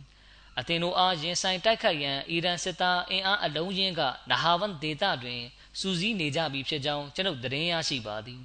[0.59, 5.41] အသင်တို့အားရင်ဆိုင်တိုက်ခိုက်ရန်အီရန်စစ်သားအင်အားအလုံးရင်းကနဟာဝန်ဒေသတွင်
[5.79, 8.41] စူးစီးနေကြပြီဖြစ်ကြောင်းကျွန်ုပ်သတင်းရရှိပါသည်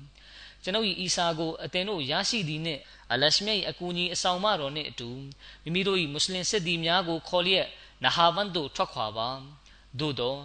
[0.63, 2.81] ကျွန်ုပ်၏အီစာကိုအသင်တို့ရရှိသည်နှင့်
[3.13, 5.11] အလရှမြတ်အကူအညီအဆောင်မတော်နှင့်အတူ
[5.63, 7.67] မိမိတို့၏မွတ်စလင်စစ်သည်များကိုခေါ်လျက်
[8.05, 9.29] နဟာဝန်သို့ထွက်ခွာပါ
[10.01, 10.37] သို့သော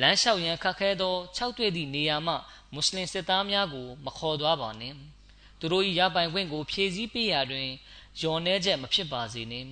[0.00, 2.34] လမ်းလျှောက်ရန်ခက်ခဲသော၆တွေ့သည့်နေရာမှ
[2.72, 4.96] မွတ်စလင်စစ်သားများကိုမခေါ်သွားပါနှင့်
[5.58, 7.68] သူတို့၏ရပိုင်ခွင့်ကိုဖြည့်ဆည်းပေးရာတွင်
[8.20, 9.68] ယွန်နေချက်မဖြစ်ပါစေနှင့်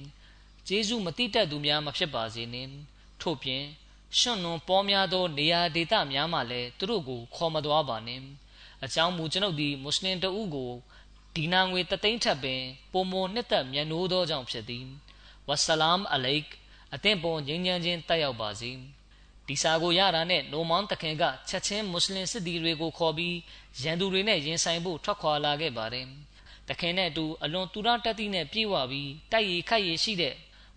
[0.69, 2.73] ကျေးဇူးမတိတက်သူများမဖြစ်ပါစေနှင့်
[3.21, 3.63] ထို့ပြင်
[4.19, 8.25] ရှွန့်နွန်ပေါ်များသော နေရာဒေသများမှလည်းသူတို့ကို ခေါ်မသွားပါနှင့်
[8.85, 10.73] အကြောင်းမူကျွန်ုပ်သည်မွတ်စလင်တအုပ်ကို
[11.35, 14.87] ဒီနာငွေတသိန်းထပ်ပင်ပုံမနှစ်သက်မျက်နှိုးသောကြောင့်ဖြစ်သည်
[15.49, 16.45] ဝဆလမ်အလိတ်
[16.95, 18.71] အသင်ပေါ်ငြိမ်းချမ်းခြင်းတက်ရောက်ပါစေ
[19.47, 23.37] ဒီစာကိုရတာနဲ့နိုမန်တခင်ကချက်ချင်းမွတ်စလင်စစ်သည်တွေကိုခေါ်ပြီး
[23.83, 26.07] ရန်သူတွေနဲ့ရင်ဆိုင်ဖို့ထွက်ခွာလာခဲ့ပါတယ်
[26.69, 30.35] တခင်နဲ့အတူအလွန်တူရတက်တိနဲ့ပြေးဝပြီးတိုက်ရီခိုက်ရီရှိတဲ့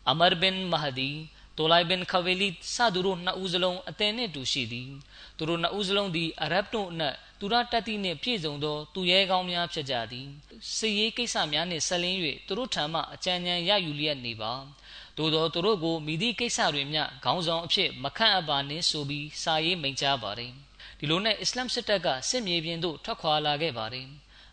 [0.09, 1.09] အမရ်ဘင်မဟဒီ
[1.57, 4.89] တိုလိုက်ဘင်ခဝေလီစသူတို့နှစ်ဦးစလုံးအသင်နှင့်တူရှိသည်။
[5.37, 10.27] သူတို့နှစ်ဦးစလုံးသည်အရဗ်တို့အနက်သူရတက်တိနှင့်ပြည့်စုံသောသူရဲကောင်းများဖြစ်ကြသည်။
[10.77, 14.53] စစ်ရေးကိစ္စများနှင့်ဆက်လင်း၍သူတို့ထံမှအကြံဉာဏ်ရယူလျက်နေပါ။
[15.17, 20.51] သို့သောသူတို့ကိုမိသည့်ကိစ္စတွေမျှခေါင်းဆောင်အဖြစ်မခန့်အပ်ပါနှင့်ဆိုပြီးစာရေးမိန့်ကြားပါတယ်
[20.99, 24.07] ဒီလိုနဲ့အစ္စလာမ်စစ်တပ်ကစစ်မြေပြင်သို့ထွက်ခွာလာခဲ့ပါတယ်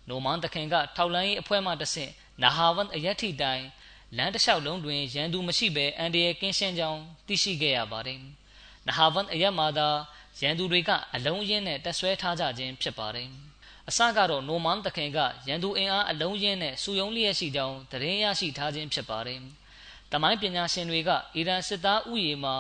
[0.09, 2.13] နိုမန်တခင်ကထောက်လန်းရေးအဖွဲ့မှတဆင့်
[2.43, 3.65] နာဟာဝန်အယက်ထီတိုင်
[4.17, 8.21] လမ်းတစ်လျှောက်လုံးတွင် ရန်သူမရှိဘဲ အန်ဒီရဲ့ကင်းရှင်းကြောင်း သိရှိခဲ့ရပါတယ်
[8.87, 9.89] နာဟာဝန်အယက်မှာသာ
[10.41, 13.29] ရန်သူတွေက အလုံးရင်းနဲ့တက်ဆွဲထားကြခြင်းဖြစ်ပါတယ်
[13.89, 19.41] အစကတော့ နိုမန်တခင်က ရန်သူအင်အားအလုံးရင်းနဲ့စူယုံလျက်ရှိကြောင်း သတင်းရရှိထားခြင်းဖြစ်ပါတယ်။
[20.13, 22.57] တမိုင်းပညာရှင်တွေက အီရန်စစ်သားဥယျာဉ်မှာ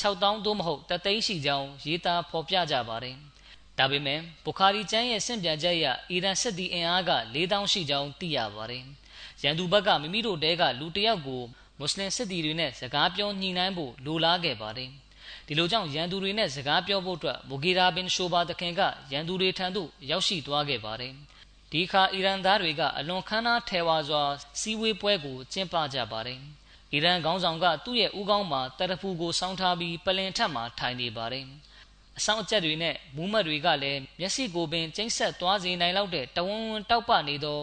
[0.00, 3.16] 6000သို့မဟုတ်တသိန်းရှိကြောင်း ရေးသားဖော်ပြကြပါတယ်။
[3.78, 8.84] ဒါပေမဲ့ ဘူခါရီကျမ်းရဲ့စင့်ပြန်ချက်အရ အီရန်စစ်သည်အင်အားက4000ရှိကြောင်း သိရပါတယ်။
[9.44, 11.42] ရန်သူဘက်ကမိမိတို့တဲကလူတယောက်ကို
[11.78, 14.90] မွတ်စလင်စစ်သည်တွေနဲ့စကားပြောညှိနှိုင်းဖို့လိုလားခဲ့ပါတယ်။
[15.46, 18.80] ဒီလိုကြောင့်ရန်သူတွေနဲ့စကားပြောဖို့အတွက်မူဂီရာဘင်ရှိုဘာတခင်က
[19.12, 21.12] ရန်သူတွေထံသို့ရောက်ရှိသွားခဲ့ပါတယ်။
[21.72, 24.22] ဒီခါအီရန်သားတွေကအလွန်ခမ်းနားထဲဝါစွာ
[24.60, 26.38] စီးဝေးပွဲကိုကျင်းပကြပါတယ်။
[26.92, 31.44] အီရန်ခေါင်းဆောင်ကသူ့ရဲ့ဦးခေါင်းမှာတရဖူကိုစောင်းထားပြီးပလင်ထက်မှာထိုင်နေပါတယ်။
[32.18, 37.60] အဆောင်အကျက်တွေနဲ့မူးမတ်တွေကလည်းမျက်စိကိုပင်ကျိမ့်ဆက်သွားစေနိုင်လောက်တဲ့တဝန်းဝန်းတောက်ပနေသော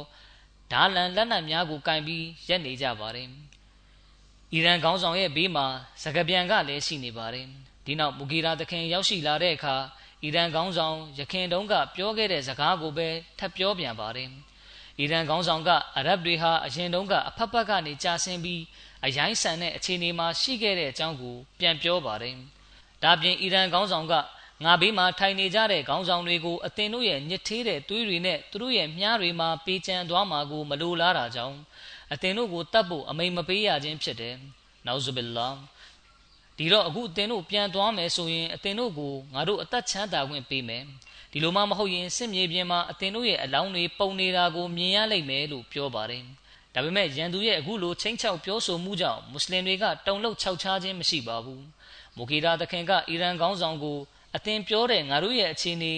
[0.72, 3.28] ဓာလန်လက်နက်များကိုကင်ပြီးရက်နေကြပါတယ်။
[4.54, 5.66] အီရန်ခေါင်းဆောင်ရဲ့ဘေးမှာ
[6.04, 7.46] စကပြန်ကလည်းရှိနေပါတယ်။
[7.86, 9.76] ဒီနောက်မူဂီရာသခင်ရောက်ရှိလာတဲ့အခါ
[10.24, 13.08] အီရန်ခေါင်းဆောင်ရခင်တုန်းကပြောခဲ့တဲ့စကားကိုပဲ
[13.40, 14.30] ထပ်ပြောပြန်ပါတယ်။
[15.00, 18.62] အီရန်ခေါင်းဆောင်ကအရဗ်တွေဟာအရင်တုန်းကအဖက်ဖက်ကနေကြာဆင်းပြီး
[19.06, 22.36] အယိုင်းဆန်တဲ့အခြေအနေမှာရှိခဲ့တဲ့အကြောင်းကိုပြန်ပြောပါတယ်။
[23.04, 24.14] ဒါပြင်အီရန်ခေါင်းဆောင်က
[24.63, 31.58] ငါဘေးမှာထိုင်နေကြတဲ့ခေါင်းဆောင်တွေကိုအသင်တို့ရဲ့ညစ်သေးတဲ့သွေးတွေနဲ့သူတို့ရဲ့မြားတွေမှာပေးချမ်းသွားမှာကိုမလိုလားတာကြောင့်
[32.13, 34.36] အသင်တို့ကိုတတ်ဖို့အမိန်မပေးရခြင်းဖြစ်တယ်။
[34.86, 35.50] နောက်ဇဘီလာ
[36.58, 40.84] ဒီတော့အခုအသင်တို့ပြန်သွားမယ်ဆိုရင်အသင်တို့ကိုငါတို့အသက်ချမ်းသာခွင့်ပေးမယ်။
[41.32, 46.24] ဒီလိုမှမဟုတ်ရင်စစ်မြေပြင်မှာအသင်တို့ရဲ့အလောင်းတွေပုံနေတာကိုမြင်ရလိမ့်မယ်လို့ပြောပါတယ်။
[46.74, 51.62] ဒါပေမဲ့ရန်သူရဲ့အခုလိုချင်းချောက်ပြောဆိုမှုကြောင့်မွတ်စလင်တွေကတုံ့လောက်ခြောက်ခြားခြင်းမရှိပါဘူး။
[52.17, 53.97] မူကီရာသခင်ကအီရန်ခေါင်းဆောင်ကို
[54.36, 55.94] အသင်ပြောတဲ့ငါတို့ရဲ့အခြေအနေ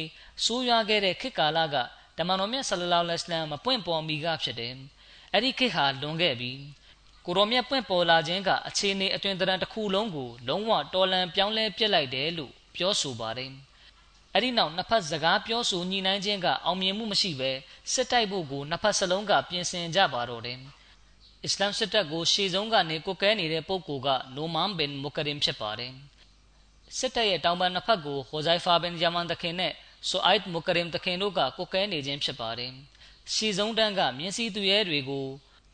[0.45, 1.75] ဆိုးရွားခဲ့တဲ့ခေတ်ကာလက
[2.17, 4.73] တမန်တော်မြတ်ဆလလောလဟ်အလัยဟ်မပွင့်ပေါ်မီကဖြစ်တယ်။
[5.33, 6.51] အဲ့ဒီခေတ်ဟာလွန်ခဲ့ပြီ။
[7.25, 13.51] ကိုရောမြတ်ပွင့်ပေါ်လာခြင်းကအခြေအနေအတွင်တရံတစ်ခုလုံးကိုလုံးဝတော်လန်ပြောင်းလဲပြစ်လိုက်တယ်လို့ပြောဆိုပါတယ်။
[14.33, 17.51] အဲ့ဒီနောက်နှစ်ဖက်စကားပြောဆိုညှိနှိုင်းခြင်းကအောင်မြင်မှုမရှိဘဲ
[17.93, 20.59] စစ်တိုက်ဖို့ကိုနှစ်ဖက်စလုံးကပြင်ဆင်ကြပါတော့တယ်။
[21.43, 25.93] အစ္စလာမ်စစ်တပ်ကိုရှေ့ဆုံးကနေကိုကဲနေတဲ့ပုဂ္ဂိုလ်ကနိုမန်ဘင်မူကရင်ဖြစ်ပါတယ်။
[26.97, 29.73] စစ်တပ်ရဲ့တောင်ပံနှစ်ဖက်ကိုဟိုဇိုင်ဖာဘင်ဂျမန်တခင်နဲ့
[30.09, 32.71] ဆိုအိုက်မူကရင်တခင်တို့ကကိုကဲနေခြင်းဖြစ်ပါတယ်။
[33.33, 35.25] ရှေ့ဆုံးတန်းက မြင်းစည်းသူရဲတွေကို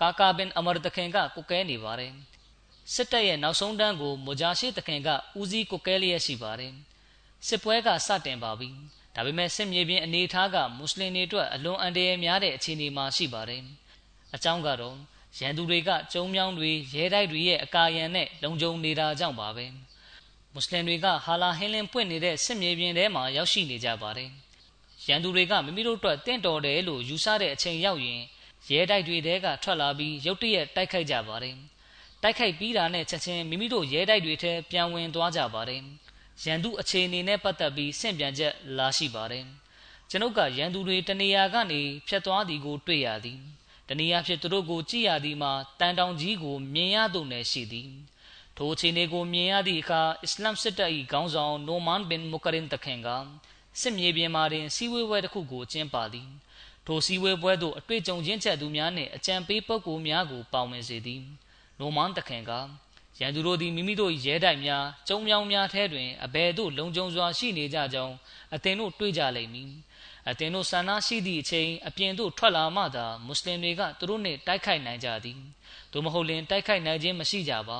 [0.01, 2.13] ကာကာ ဘင် အမာတခင်ကကိုကဲနေပါတယ်။
[2.93, 5.09] စစ်တပ်ရဲ့နောက်ဆုံးတန်းကိုမူဂျာရှိတခင်က
[5.39, 6.73] ဦးစီးကိုကဲလျက်ရှိပါတယ်။
[7.47, 8.69] စစ်ပွဲက စတင်ပါပြီ။
[9.15, 13.61] ဒါပေမဲ့ စစ်မြေပြင်အနေအထားက မွတ်စလင်တွေအတွက် အလွန်အန္တရာယ်များတဲ့အခြေအနေမှာရှိပါတယ်။
[14.35, 14.97] အကြောင်းကတော့
[15.39, 19.67] ရန်သူတွေက ကျုံမြောင်းတွေ ရဲတိုက်တွေရဲ့အကာအရံနဲ့ လုံခြုံနေတာကြောင့်ပါပဲ။
[20.53, 24.29] မွတ်စလင်တွေကဟာလာဟင်းလင်းပွင့်နေတဲ့စစ်မြေပြင်ထဲမှာရောက်ရှိနေကြပါတယ်
[25.07, 28.21] ရန်သူတွေကမိမိတို့အတွက်တင့်တော်တယ်လို့ယူဆတဲ့အချိန်ရောက်ရင်
[28.69, 31.55] ရဲတိုက်တွေတဲကထွက်လာပြီးရုတ်တရက်တိုက်ခိုက်ကြပါတယ်
[32.23, 35.81] တိုက်ခိုက်ပြီးတာနဲ့ချက်ချင်းမိမိတို့ရဲတိုက်တွေထဲပြန်ဝင်သွားကြပါတယ်
[36.43, 39.45] ရန်သူအခြေအနေနဲ့ပတ်သက်ပြီးဆင့်ပြန်ချက်လာရှိပါတယ်
[40.09, 43.39] ကျွန်ုပ်ကရန်သူတွေတနေရာကနေဖြတ်သွားသည်ကိုတွေ့ရသည်
[43.87, 47.89] တနည်းအားဖြင့်သူတို့ကိုကြည့်ရသည်မှာတန်တောင်ကြီးကိုမြင်ရသူနယ်ရှိသည်
[48.61, 53.07] ထိုအခြေအနေကိုမြင်ရသည့်အခါအစ္စလမ်စစ်တပ်၏ခေါင်းဆောင်နိုမန်ဘင်မူကရင်တခင်က
[53.79, 56.29] စစ်မြေပြင်မှာတွင်စီးဝေးပွဲတစ်ခုကိုကျင်းပသည်
[56.85, 61.21] ထိုစီးဝေးပွဲသို့အတွေ့အကြုံချင်းချက်သူများနှင့်အကြံပေးပုဂ္ဂိုလ်များကိုပါဝင်စေသည်
[61.79, 62.51] နိုမန်တခင်က
[63.19, 68.15] ရန်သူတို့သည်မိမိတို့ရဲတိုက်များကျုံမြောင်းများထဲတွင်အဘယ်သို့လုံခြုံစွာရှိနေကြကြောင်း
[68.55, 69.71] အသင်တို့တွေ့ကြလိမ့်မည်
[70.29, 75.39] အသင်တို့ဆန္ဒရှိသည့်အချိန်အပြင်သို့ထွက်လာမှသာမွတ်စလင်တွေကသူတို့နှင့်တိုက်ခိုက်နိုင်ကြသည်
[75.91, 77.79] သို့မဟုတ်လျှင်တိုက်ခိုက်နိုင်ခြင်းမရှိကြပါ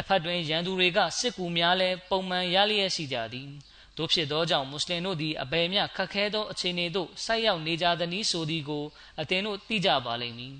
[0.00, 3.48] တစ်ဖက်တွင်ရန်သူတွေကစစ်ကူများလည်းပုံမှန်ရလျက်ရှိကြသည်
[3.96, 8.84] တို့ဖြစ်သောကြောင့်မွတ်စလင်တို့သည်အဘယ်မျှခက်ခဲသောအခြေအနေသို့ဆိုက်ရောက်နေကြသည်နည်းဆိုသည်ကို
[9.20, 10.54] အသင်တို့သိကြပါလိမ့်မည်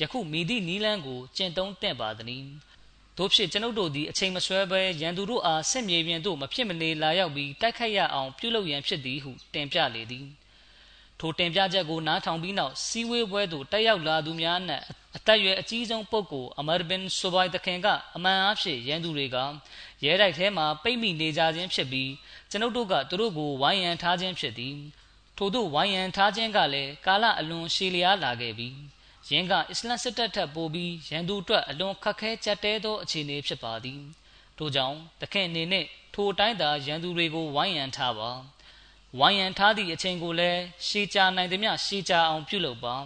[0.00, 2.44] ယခုမိသည့်နီးလန်းကိုကျင့်သုံးတင့်ပါသည်
[3.18, 10.26] တို့ဖြစ်ကျွန်ုပ်တို့သည်အချိန်မဆွဲဘဲရန်သူတို့အားစစ်မြေပြင်သို့မဖြစ်မနေလာရောက်ပြီးတိုက်ခိုက်ရအောင်ပြုလုပ်ရန်ဖြစ်သည်ဟုတင်ပြလေသည်
[11.20, 14.82] ထိုတင်ပြချက်ကိုနားထောင်ပြီးနောက်စီဝေးပွဲသို့တက်ရောက်လာသူများအနက်
[15.16, 19.36] အသက်အရွယ်အကြီးဆုံးပုဂ္ဂိုလ်အမရဘင်ဆိုဘိုင်တခင်ကအမှန်အဖြစ်ရန်သူတွေက
[20.04, 22.10] ရဲတိုက်ထဲမှာပိတ်မိနေကြခြင်းဖြစ်ပြီး
[22.50, 24.76] ကျွန်ုပ်တို့ကသူတို့ကိုဝိုင်းရန်ထားခြင်းဖြစ်သည်
[25.38, 28.76] ထို့သို့ဝိုင်းရန်ထားခြင်းကလည်းကာလအလွန်ရှည်လျားလာခဲ့ပြီး
[29.30, 34.00] ယင်းကအစ္စလမ်စစ်တပ်ထက်ပိုပြီးရန်သူအတွက်အလွန်ခက်ခဲကြက်တဲသောအခြေအနေဖြစ်ပါသည်
[34.58, 38.30] ထို့ကြောင့်တခင်အနေနဲ့ထိုအတိုင်းသာရန်သူတွေကိုဝိုင်းရန်ထားပါ
[39.16, 42.96] ဝိုင်းရန်ထားသည့်အချိန်ကိုလည်းရှည်ကြာနိုင်သည်မျှရှည်ကြာအောင်ပြုလုပ်ပါ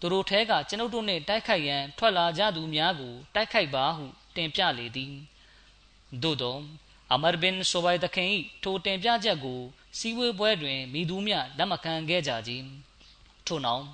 [0.00, 4.04] သူတို့ထဲကကျွန်ုပ်တို့နှင့်တိုက်ခိုက်ရန်ထွက်လာကြသူများကိုတိုက်ခိုက်ပါဟု
[4.36, 5.14] တင်ပြလေသည်
[6.22, 6.56] သို့သော
[7.12, 8.28] အမရဘင်ဆိုဘိုင်တခင်၏
[8.62, 9.60] ထိုတင်ပြချက်ကို
[9.98, 12.52] စီဝေးပွဲတွင်မိသူများလက်မခံခဲ့ကြကြ
[13.46, 13.84] ထို့နောက်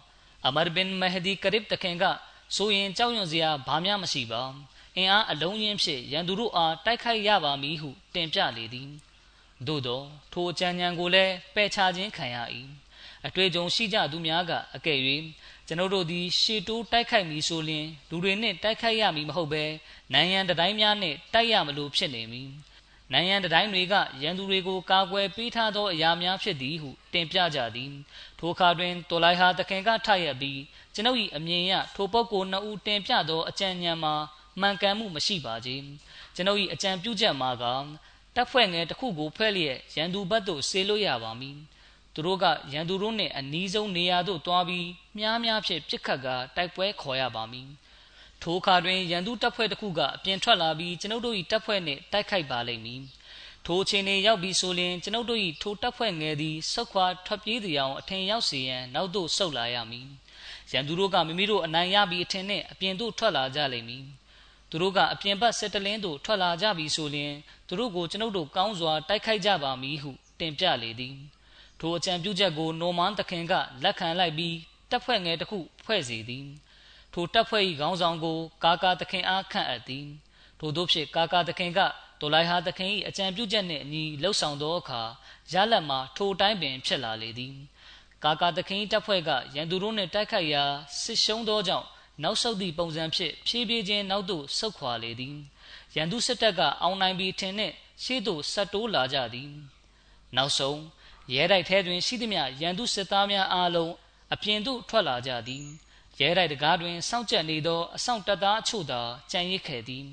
[0.46, 2.04] အမရဘင်မဟဒီကရစ်တခင်က
[2.56, 4.42] ဆိုရင်ကြောက်ရွံ့စရာဘာမှမရှိပါ
[4.96, 8.90] အင်အားအလုံးရင်းဖြင့်ရန်သူတို့အားတိုက်ခိုက်ရပါမည်ဟုတင်ပြလေသည်
[9.68, 10.02] သို့သော
[10.32, 12.36] ထိုအကြံဉာဏ်ကိုလည်းပယ်ချခြင်းခံရ၏
[13.26, 14.98] အတွေ့အကြုံရှိကြသူများကအကဲ့၍
[15.66, 19.64] ကျွန်ုပ်တို့သည်ရှေတိုးတိုက်ခိုက်မည်ဆိုလျှင်လူတွေနှင့်တိုက်ခိုက်ရမည်မဟုတ်ဘဲ
[20.12, 22.50] နိုင်ငံတတိုင်းများနှင့်တိုက်ရမလို့ဖြစ်နေမည်
[23.12, 27.92] နိုင်ငံတတိုင်းတွေကရန်သူတွေကိုကာကွယ်ပေးထားသောအရာများဖြစ်သည်ဟုတင်ပြကြသည်
[28.38, 30.60] ထိုအခါတွင်တော်လိုက်ဟာတခင်ကထရက်ပြီး
[30.94, 34.14] ကျွန်ုပ်၏အမြင်ရထိုပုဂ္ဂိုလ်နှစ်ဦးတင်ပြသောအကြံဉာဏ်မှာ
[34.60, 35.70] မှန်ကန်မှုမရှိပါကြ
[36.34, 37.64] ကျွန်ုပ်၏အကြံပြုချက်မှာက
[38.36, 41.58] တပ်ဖွဲ့ငယ်တစ်ခုကိုဖွဲ့လျက်ရန်သူဘက်သို့ဆေးလို့ရပါမည်
[42.14, 47.68] သူတို့ကရန်သူတို့နှင့်အနီးဆုံးနေရာသို့တွားပြီးမြားများဖြင့်ပြစ်ခတ်ကတိုက်ပွဲခေါ်ရပါမည်
[48.42, 53.02] ထိုအခါတွင်ရန်သူတပ်ဖွဲ့တစ်ခုကအပြင်ထွက်လာပြီးကျွန်ုပ်တို့၏တပ်ဖွဲ့နှင့်တိုက်ခိုက်ပါလိမ့်မည်
[53.66, 60.08] ထိုအချိန်တွင်ရောက်ပြီးဆိုရင်ကျွန်ုပ်တို့၏ထိုတပ်ဖွဲ့ငယ်သည်ဆုတ်ခွာထွက်ပြေးသည်အောင်အထင်ရောက်စေရန်နောက်သို့ဆုတ်လာရမည်
[60.72, 64.04] ရန်သူတို့ကမိမိတို့အနိုင်ရပြီးအထင်နှင့်အပြင်သို့ထွက်လာကြလိမ့်မည်
[64.72, 67.32] သူတို့ကအပြင်ဘက်စစ်တလင်းသို့ထွက်လာကြပြီဆိုရင်
[67.68, 70.10] သူတို့ကိုကျွန်ုပ်တို့ကောင်းစွာတိုက်ခိုက်ကြပါမည်ဟု
[70.40, 71.16] တင်ပြလေသည်
[71.80, 73.52] ထိုအကြံပြုချက်ကိုနိုမန်တခင်က
[73.84, 74.56] လက်ခံလိုက်ပြီး
[74.90, 76.46] တပ်ဖွဲ့ငယ်တစ်ခုဖွဲ့စီသည်
[77.12, 80.06] ထိုတပ်ဖွဲ့၏ခေါင်းဆောင်ကို ကာကာတခင်အားခန့်အပ်သည်
[80.58, 81.80] ထို့သောဖြင့်ကာကာတခင်က
[82.20, 85.02] ဒိုလိုက်ဟာတခင်၏အကြံပြုချက်နှင့်အညီလှုပ်ဆောင်သောအခါ
[85.52, 87.54] ရလတ်မှာထိုတိုင်းပင်ဖြစ်လာလေသည်
[88.24, 90.64] ကာကာတခင်တပ်ဖွဲ့ကရန်သူတို့နှင့်တိုက်ခိုက်ရာ
[91.02, 91.86] စစ်ရှုံးသောကြောင့်
[92.22, 95.36] နောက်ဆုတ်သည့်ပုံစံဖြင့်ဖြည်းဖြည်းချင်းနောက်သို့ဆုတ်ခွာလေသည်
[95.94, 99.50] ရန်သူစစ်တပ်ကအောင်နိုင်ပြီးထင်နှင့်ရှေ့သို့ဆက်တိုးလာကြသည်
[100.36, 100.80] နောက်ဆုံး
[101.34, 103.92] ရဲတိုက်ထဲတွင်ရှိသမျှရန်သူစစ်သားများအားလုံး
[104.32, 105.64] အပြင်သို့ထွက်လာကြသည်
[106.18, 109.00] ရဲတိုက်တကားတွင်စောင့်ကြပ်နေသောအဆောင်တပ်သားအချို့သာ
[109.30, 110.06] ကြံရစ်ခဲ့သည်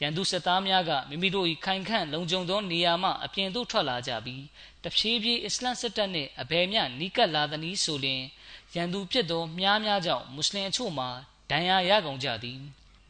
[0.00, 4.42] ရန်သူစစ်သားများကမိမိတို့၏ခိုင်ခန့်လုံခြုံသောနေရာမှအပြင်သို့ထွက်လာကြပြီး
[4.84, 8.22] တဖြည်းဖြည်းအစ္စလမ်စစ်တပ်နှင့်အဘယ်မျှနီးကပ်လာသည်နည်းဆိုလျှင်
[8.74, 11.08] ရန်သူပြစ်သောမြားများကြောင့်မွတ်စလင်အချို့မှာ
[11.50, 12.60] ဒဏ်ရာရကုန်ကြသည်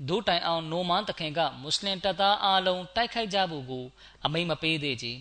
[0.08, 3.84] ဒို့တိုင်အောင်နိုမန်တခင်ကမွတ်စလင်တပ်သားအလုံးတိုက်ခိုက်ကြဖို့ကို
[4.24, 5.12] အမိန့်မပေးသေးချေ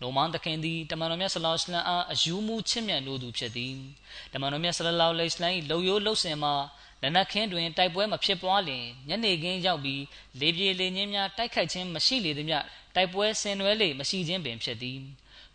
[0.00, 3.74] နိုမန်တခင်သည်တမန်တော်မြတ်ဆလောလ္လဟ်အားအယူမူချစ်မြတ်လို့သူဖြစ်သည်
[4.32, 6.54] တမန်တော်မြတ်ဆလလောလ္လဟ်အလိုင်းလုံယိုးလှုပ်စင်မှာ
[7.02, 10.02] လက်နက်ခင်းတွင်တိုက်ပွဲမဖြစ်ပွားလျင်ညနေခင်းရောက်ပြီး
[10.40, 12.56] လေပြေလေညင်းများတိုက်ခိုက်ခြင်းမရှိလေသည်မြ
[12.94, 14.98] တိုက်ပွဲဆင်နွှဲလေမရှိခြင်းပင်ဖြစ်သည်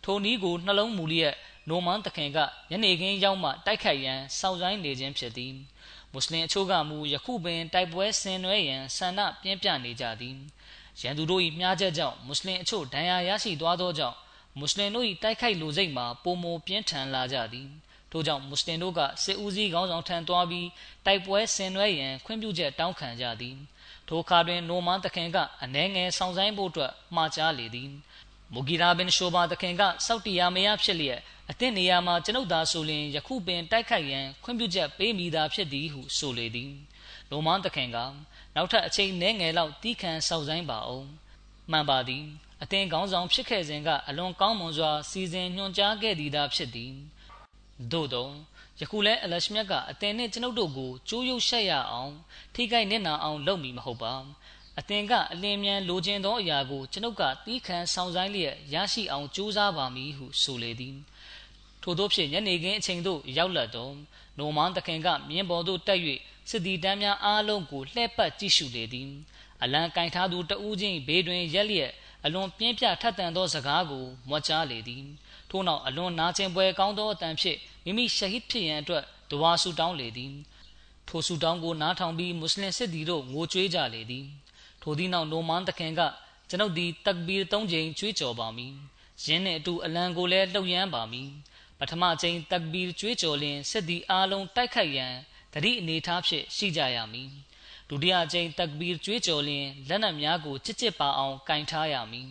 [0.04, 1.34] ထိုနည်းကိုနှလုံးမူလျက်
[1.68, 2.38] နိုမန်တခင်က
[2.70, 5.54] ညနေခင်းရောက်မှတိုက်ခိုက်ရန်စောင့်ဆိုင်းနေခြင်းဖြစ်သည်
[6.12, 10.36] မွတ်စလင်အချို့ကမူယခုပင်တိုက်ပွဲဆင်နွှဲရန်ဆန္ဒပြင်းပြနေကြသည်
[11.00, 14.16] ရန်သူတို့၏မြားချက်ကြောင့်မွတ်စလင်အချို့ဒဏ်ရာရရှိသွားသောကြောင့်
[14.58, 17.68] မွတ်စလင်တို့၏တိုက်ခိုက်လိုစိတ်မှာပုံမပြင်းထန်လာကြသည်
[18.12, 20.68] ထို့ကြောင့်မွတ်စလင်တို့ကစစ်ဦးစီးခေါင်းဆောင်ထံသွားပြီး
[21.06, 23.56] တိုက်ပွဲဆင်နွှဲရန်ခွင့်ပြုချက်တောင်းခံကြသည်
[24.08, 27.88] ထိုအခါတွင်နိုမန်တခင်ကအနှဲငယ်ဆောင်ဆိုင်ဖို့အတွက်မှာကြားလေသည်
[28.52, 31.20] မူဂီရာဘင်ရှိုဘာတခင်ကစောက်တရားမရဖြစ်လျက်
[31.50, 36.72] အသင့်နေရာမှာကျွန်ုပ်သာဆိုလျင်ယခုပင်တိုက်ခိုက်ရန်ခွင့်ပြုချက်ပေးမိသာဖြစ်သည်ဟုဆိုလေသည်
[37.30, 37.98] လိုမန်တခင်က
[38.54, 41.08] နောက်ထပ်အချိန်နည်းငယ်လောက်တီးခံစောက်ဆိုင်ပါအောင်
[41.70, 42.24] မှန်ပါသည်
[42.62, 46.92] အသင်ကောင်းဆောင်ဖြစ်ခဲ့စဉ်ကအလွန်ကောင်းမွန်စွာစီစဉ်ညွှန်ကြားခဲ့သည်သာဖြစ်သည်
[47.92, 48.28] သို့သော
[48.80, 52.12] ယခုလဲအလရှမြတ်ကအသင်နှင့်ကျွန်ုပ်တို့ကိုကြိုးရုပ်ရှက်ရအောင်
[52.54, 54.14] ထိခိုက်နစ်နာအောင်လုပ်မိမဟုတ်ပါ
[54.78, 60.96] အသင်ကအလင်းမြန်လိုချင်သောအရာကိုကျွန်ုပ်ကတီးခံဆောင်ဆိုင်လျက်ရရှိအောင်ကြိုးစားပါမည်ဟုဆိုလေသည်
[61.88, 63.92] ထို့သောဖြင့်ညနေခင်းအချိန်သို့ရောက်လာတော့
[64.38, 66.00] နိုမန်တခင်ကမြင်းပေါ်သို့တက်၍
[66.50, 69.08] စစ်သည်တန်းများအားလုံးကိုလှည့်ပတ်ကြည့်ရှုလေသည်
[69.62, 71.92] အလံကင်ထားသူတဦးချင်းဘေးတွင်ရက်လျက်
[72.24, 75.04] အလွန်ပြင်းပြထက်သန်သောစကားကိုမွတ်ကြားလေသည်
[75.50, 80.32] ထို့နောက်အလွန်နာကျင်ပွဲကောင်းသောအတန်ဖြင့်မိမိရှဟစ်ဖြစ်ရန်အတွက်ဒဝါဆူတောင်းလေသည်
[81.08, 84.26] ထိုဆူတောင်းကိုနားထောင်ပြီးမွတ်စလင်စစ်သည်တို့ငိုကြွေးကြလေသည်
[84.82, 86.00] ထိုသည့်နောက်နိုမန်တခင်က
[86.48, 88.74] ကျွန်ုပ်သည်တက်ဘီ၃ချိန်ကြွေးကြော်ပါမည်
[89.24, 91.28] ယင်းနှင့်အတူအလံကိုလည်းလှုပ်ရမ်းပါမည်
[91.80, 95.14] ပထမချိန်တက်ဘီကြွေးကြော်လင်စစ်သည်အားလုံးတိုက်ခိုက်ရန်
[95.52, 97.30] တတိအနေထားဖြင့်ရှိကြရမည်
[97.88, 102.28] ဒုတိယချိန်တက်ဘီကြွေးကြော်လင်လက်နက်များကိုချစ်ချစ်ပါအောင်ကင်ထားရမည်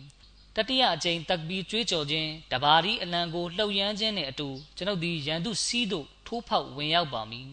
[0.56, 7.48] တတိယအကြိမ်တက်ဘီကြွေးကြော်ခြင်းတဘာရီအလံကိုလှုပ်ရမ်းခြင်းနှင့်အတူကျွန်ုပ်သည်ရန်သူစီးသို့ထိုးဖောက်ဝင်ရောက်ပါမည်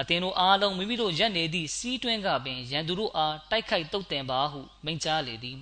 [0.00, 5.58] အသင်တို့အားလုံးမိမိတို့ရက်နေသည့်စီးတွင်းကပင်ရန်သူတို့အားတိုက်ခိုက်တုတ်တင်ပါဟုမိန့်ကြားလေသည်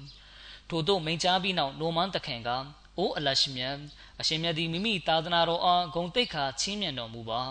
[0.69, 2.51] ထို့သောမိန့်ကြားပြီးနောက်နိုမန်တခင်က
[2.99, 3.77] အိုအလရှမြတ်
[4.21, 7.43] အရှင်မြတ်သည်မိမိသာသနာတော်အားဂုံတိတ်ခါချင်းမြတ်တော်မူပါ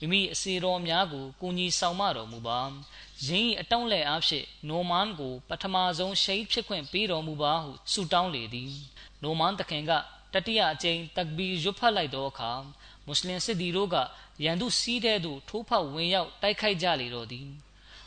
[0.00, 2.60] မိမိအစီတော်များကိုကိုကြီးဆောင်မတော်မူပါ
[3.26, 8.72] ယင်း၏အတောင့်လက်အားဖြင့်နိုမန်ကို ပထမဆုံးရှိတ်ဖြစ်ခွင့်ပေးတော်မူပါဟုဆုတောင်းလေသည်
[9.22, 9.92] နိုမန်တခင်က
[10.32, 12.52] တတိယအကြိမ်တက်ဘီရွတ်ဖတ်လိုက်သောအခါ
[13.06, 13.96] မွတ်စလင်စစ်သည်တို့က
[14.44, 17.48] ရန်သူစီးတဲ့သို့ထိုးဖောက်ဝင်ရောက်တိုက်ခိုက်ကြလေတော့သည်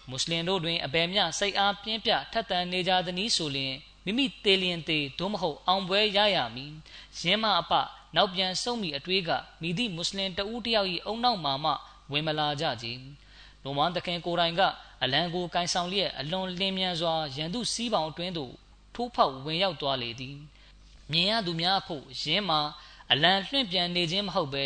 [0.10, 3.76] မွတ်စလင်တို့တွင်အဘယ်မျှစိတ်အားပြင်းပြထက်သန်နေကြသည်ဆိုလျှင်
[4.10, 6.72] မိမိတေလျင်တေသို့မဟုတ်အောင်ပွဲရရမည်
[7.20, 7.74] ရင်းမအပ
[8.16, 9.30] နောက်ပြန်ဆုံးမိအတွေးက
[9.62, 11.72] မိသည့်မွတ်စလင်တဦးတယောက်၏အုံနောက်မှာမှ
[12.12, 12.88] ဝင်မလာကြကြ။
[13.64, 14.62] နိုမန်တခင်ကိုတိုင်က
[15.04, 18.54] အလံကိုကန်ဆောင်လျက်အလွန်လင်းမြန်စွာရန်သူစီးပေါင်အတွင်းသို့
[18.96, 20.36] ထိုးဖောက်ဝင်ရောက်သွားလေသည်။
[21.12, 22.60] မြင်ရသူများအဖို့ရင်းမှာ
[23.12, 24.66] အလံလွှင့်ပြန်နေခြင်းမဟုတ်ဘဲ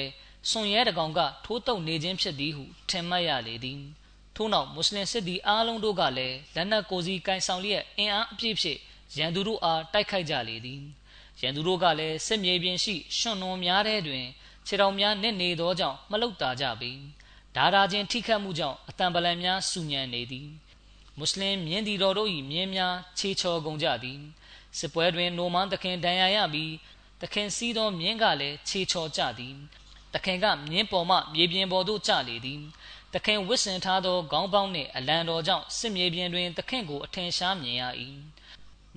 [0.49, 3.79] စွန်ရဲတကောင်ကထိုးတုပ်နေခြင်းဖြစ်သည်ဟုထင်မှတ်ရလေသည်။
[4.35, 8.79] ထို့နောက်မွတ်စလင်စစ်သည်အားလုံးတို့ကလည်းလက်နက်ကိုစီကန်ဆောင်လျက်အင်အားအပြည့်ဖြင့်
[9.17, 10.81] ရန်သူတို့အားတိုက်ခိုက်ကြလေသည်။
[11.41, 14.25] ရန်သူတို့ကလည်းစစ်မြေပြင်ရှိရွှွန်နွန်များတဲ့တွင်
[14.65, 16.91] ခြေတော်များနစ်နေသောကြောင့်မလုတာကြပေ။
[17.55, 20.47] ဒါရာချင်းထိခတ်မှုကြောင့်အတံပလံများဆူညံနေသည်။
[21.17, 24.19] မွတ်စလင်မြင်းဒီတော်တို့၏မြင်းများခြေချော်ကုန်ကြသည်။
[24.77, 26.73] စစ်ပွဲတွင်နိုမန်သခင်ဒဏ်ရာရပြီး
[27.21, 29.55] သခင်စီးသောမြင်းကလည်းခြေချော်ကြသည်။
[30.13, 32.61] သခင်ကမြင်းပေါ်မှမြေပြင်ပေါ်သို့ကျလေသည်။
[33.13, 37.83] သခင်ဝစ်စင်ထားသောခေါင်းပေါင်းနှင့်အလံတော်ကြောင့်စစ်မြေပြင်တွင်သခင်ကိုအထင်ရှားမြင်ရ၏။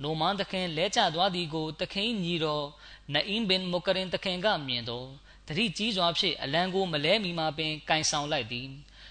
[0.03, 2.65] နိုမန်သခင်လဲကျသွားသည်ကိုသခင်ညီတော်
[3.13, 5.07] နအင်းဘင်မုကရင်သခင်ကမြင်တော့
[5.47, 8.67] တတိကြီးစွာဖြင့်အလံကိုမလဲမီမှာပင်ကင်ဆောင်လိုက်သည်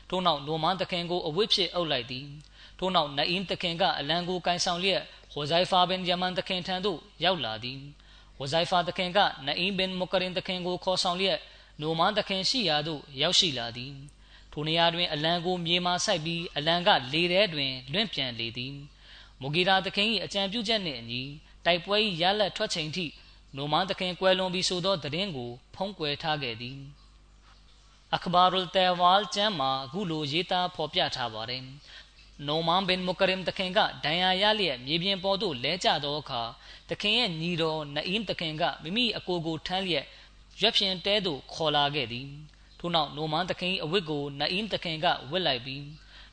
[0.08, 2.26] ထို့နောက်နိုမန်သခင်ကိုအဝတ်ဖြင့်အုပ်လိုက်သည်
[2.78, 7.80] ထို့နောက်နအင်းသခင်ကအလံကိုကင်ဆောင်လျက်ဟိုဇိုင်ဖာဘင်ယမန်သခင်ထံသို့ရောက်လာသည်
[8.36, 11.38] ဟိုဇိုင်ဖာသခင်ကနအင်းဘင်မုကရင်သခင်ကိုခေါ်ဆောင်လျက်
[11.80, 13.94] နိုမန်သခင်ရှိရာသို့ရောက်ရှိလာသည်
[14.52, 18.74] ထိုနေရာတွင်အလံကိုမြေမှဆိုက်ပြီးအလံကလေထဲတွင်လွင့်ပြန်လေသည်
[19.40, 21.22] မူဂီရာသခင်၏အကြံပြုချက်နှင့်အညီ
[21.64, 23.06] တိုက်ပွဲ၏ရလတ်ထွက်ချိန်ထိ
[23.56, 26.78] နိုမန်သခင်ကွယ်လွန်ပြီးဆိုသောသတင်းကို ဖုံးကွယ်ထားခဲ့သည်
[28.14, 31.62] အခဘာရုလ်တဲဝါလ်ကျမ်းမှာအခုလိုရေးသားဖော်ပြထားပါတယ်
[32.46, 36.42] နိုမန်ဘင်မုကရင်တခင်ကဒဏ်ရာရလျက်မြေပြင်ပေါ်သို့လဲကျသောအခါ
[36.90, 40.06] တခင်ရဲ့ညီတော်နအီးမ်တခင်ကမိမိအကိုကိုထမ်းလျက်
[40.60, 42.26] ရွက်ဖြင်တဲသို့ခေါ်လာခဲ့သည်
[42.78, 45.84] ထို့နောက်နိုမန်တခင်အဝတ်ကိုနအီးမ်တခင်ကဝတ်လိုက်ပြီး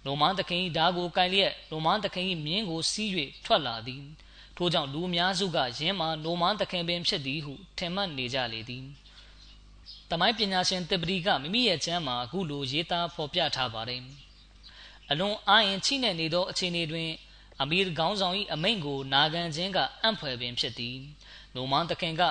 [0.05, 3.09] နိုမန်တခင်ဓာကိုကင်လျက်နိုမန်တခင်မြင်းကိုစီး၍
[3.45, 4.03] ထွက်လာသည်
[4.57, 8.85] ထို့ကြောင့်လူအများစုကယင်းမှာနိုမန်တခင်ပင်ဖြစ်သည်ဟုထင်မှတ်နေကြလေသည်။
[10.09, 14.01] တမိုင်းပညာရှင်တစ်ပရီကမိမိရဲ့ကျမ်းမှာအခုလိုရေးသားဖော်ပြထားပါတယ်။
[15.09, 17.09] အလွန်အာရင်ချိနဲ့နေသောအခြေအနေတွင်
[17.61, 20.97] အမီရခေါင်းဆောင်၏အမိန့်ကိုနာခံခြင်းကအံ့ဖွယ်ပင်ဖြစ်သည်။
[21.55, 22.21] နိုမန်တခင်က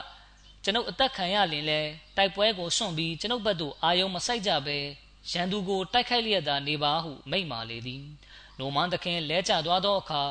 [0.64, 1.80] ကျွန်ုပ်အသက်ခံရလင်လဲ
[2.16, 4.78] တိုက်ပွဲကိုစွန့်ပြီးကျွန်ုပ်ဘက်သို့အာယုံမဆိုင်ကြဘဲ
[5.30, 8.02] ရန်သူကိုတိုက်ခိုက်လျက်သာနေပါဟုမိန့်မာလေသည်။
[8.58, 10.22] နိုမန်တခင်လဲကျသွားသောအခါ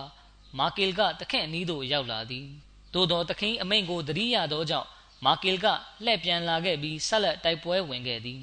[0.57, 2.45] မာကီလ်ကတခန့်အနီးသို့ရောက်လာသည်
[2.93, 4.89] သို့သောတခင်အမိန့်ကိုသတိရသောကြောင့်
[5.25, 5.67] မာကီလ်က
[6.03, 8.41] လှည့်ပြန်လာခဲ့ပြီးဆက်လက်တိုက်ပွဲဝင်ခဲ့သည်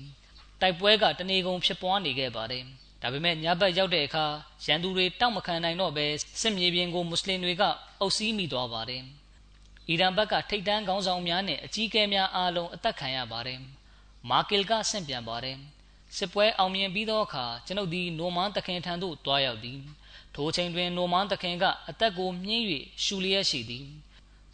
[0.61, 2.65] တိုက်ပွဲကတနေကုန်ဖြစ်ပွားနေခဲ့ပါတယ်
[3.03, 4.27] ဒါပေမဲ့ညဘက်ရောက်တဲ့အခါ
[4.65, 6.07] ရန်သူတွေတောက်မခံနိုင်တော့ဘဲ
[6.41, 7.63] စစ်မြေပြင်ကိုမွတ်စလင်တွေက
[8.01, 9.03] အုပ်စီးမိသွားပါတယ်
[9.89, 13.61] အီရန်ဘက်ကထိတ်တန်းခေါင်းဆောင်များနဲ့အကြီးအကဲများအားလုံးအသက်ခံရပါတယ်
[14.31, 15.59] မာကီလ်ကဆင့်ပြန်ပါတယ်
[16.17, 19.81] စစ်ပွဲအောင်မြင်ပြီးသောအခါကျွန်ုပ်ဒီနိုမန်တခင်ထံသို့တွားရောက်သည်
[20.35, 22.65] ထိုချိန်တွင်နိုမန်သခင်ကအသက်ကိုမြင်း၍
[23.05, 23.87] ရှူလျက်ရှိသည်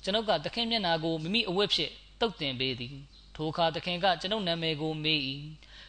[0.02, 2.94] ကျွန်ုပ်ကသခင်မျက်နာကိုမိမိအဝတ်ဖြင့်တုတ်တင်ပေးသည်
[3.36, 5.20] ထိုအခါသခင်ကကျွန်ုပ်နာမည်ကိုမေး၏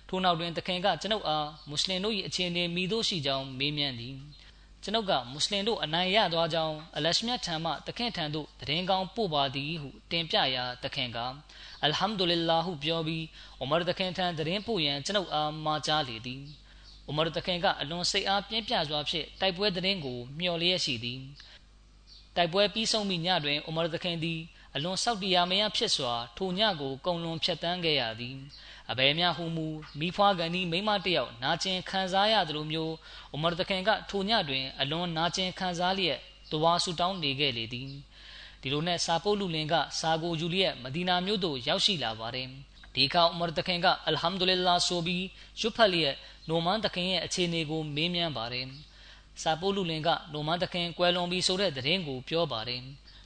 [0.08, 4.16] ထိုနောက်တွင်သခင်ကကျွန်ုပ်အားမွတ်စလင်တို့၏အခြေအနေမိသို့ရှိကြောင်းမေးမြန်းသည်
[4.84, 11.18] ကျွန်ုပ်ကမွတ်စလင်တို့အနိုင်ရသွားကြောင်းအလရှမြတ်ထံမှတခင်ထံသို့တရင်ကောင်းပို့ပါသည်ဟုတင်ပြရာတခင်က
[11.86, 13.26] အလ်ဟမ်ဒူလ illah ဟုပြောပြီး
[13.60, 16.44] အိုမာတခင်ထံတရင်ပို့ရန်ကျွန်ုပ်အားမှာကြားလေသည်
[17.08, 21.20] အိုမာတခင်ကအလွန်စိတ်အားပြင်းပြစွာဖြင့်တိုက်ပွဲတရင်ကိုမျှော်လျက်ရှိသည်
[22.36, 24.40] တိုက်ပွဲပြီးဆုံးမိညတွင်အိုမာတခင်သည်
[24.76, 28.36] အလွန်စောက်တရားမယဖြစ်စွာထိုညကိုကုံလွန်ဖြတ်တန်းခဲ့ရသည်
[28.92, 29.68] အဘယ်များဟုမူ
[30.00, 32.96] မိဖွားကန်ဤမိမတယောက်နာကျင်ခံစားရသလိုမျိုး
[33.32, 36.20] အိုမာတခင်ကထိုညတွင်အလွန်နာကျင်ခံစားလျက်
[36.52, 37.92] တဝါဆူတောင်းနေခဲ့လေသည်
[38.66, 42.48] ဒီလိုနဲ့စာပုတ်လူလင်ကစာကိုယူလျက်မဒီနာမြို့သို့ရောက်ရှိလာပါတယ်
[42.94, 45.26] ဒီအခါဥမရ်တခင်ကအလ်ဟမ်ဒူလ illah ဆိုပြီး
[45.60, 46.16] ရွတ်ဖတ်လျက်
[46.50, 48.68] နိုမန်တခင်ရဲ့အခြေအနေကိုမေးမြန်းပါတယ်
[49.42, 52.82] စာပုတ်လူလင်ကနိုမန်တခင်ကွယ်လွန်ပြီးဆိုတဲ့သတင်းကိုပြောပါတယ်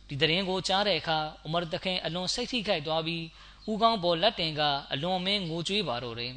[0.07, 3.23] ဒီသတင်းကိုကြားတဲ့အခါဥမရ်တခင်အလွန်စိတ်ထိခိုက်သွားပြီး
[3.69, 4.61] ဦးကောင်းပေါ်လက်တင်က
[4.93, 6.33] အလွန်မင်းငိုကြွေးပါတော့တယ်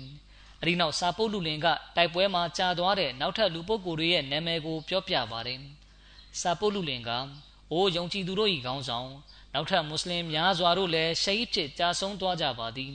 [0.60, 5.60] အဒီနောက်စာပုတ်လူလင်ကတိုက်ပွဲမှာကြာသွားတဲ့နောက်ထပ်လူပုဂ္ဂိုလ်တွေရဲ့နာမည်ကိုပြောပြပါတယ်
[6.40, 7.10] စာပုတ်လူလင်က
[7.72, 9.08] အိုးယုံကြည်သူတို့၏ခေါင်းဆောင်
[9.54, 12.94] နောက်ထပ်မွတ်စလင်များစွာတို့လည်းရှဟီဒ်ဖြစ်ကြာဆုံးသွားကြပါသည်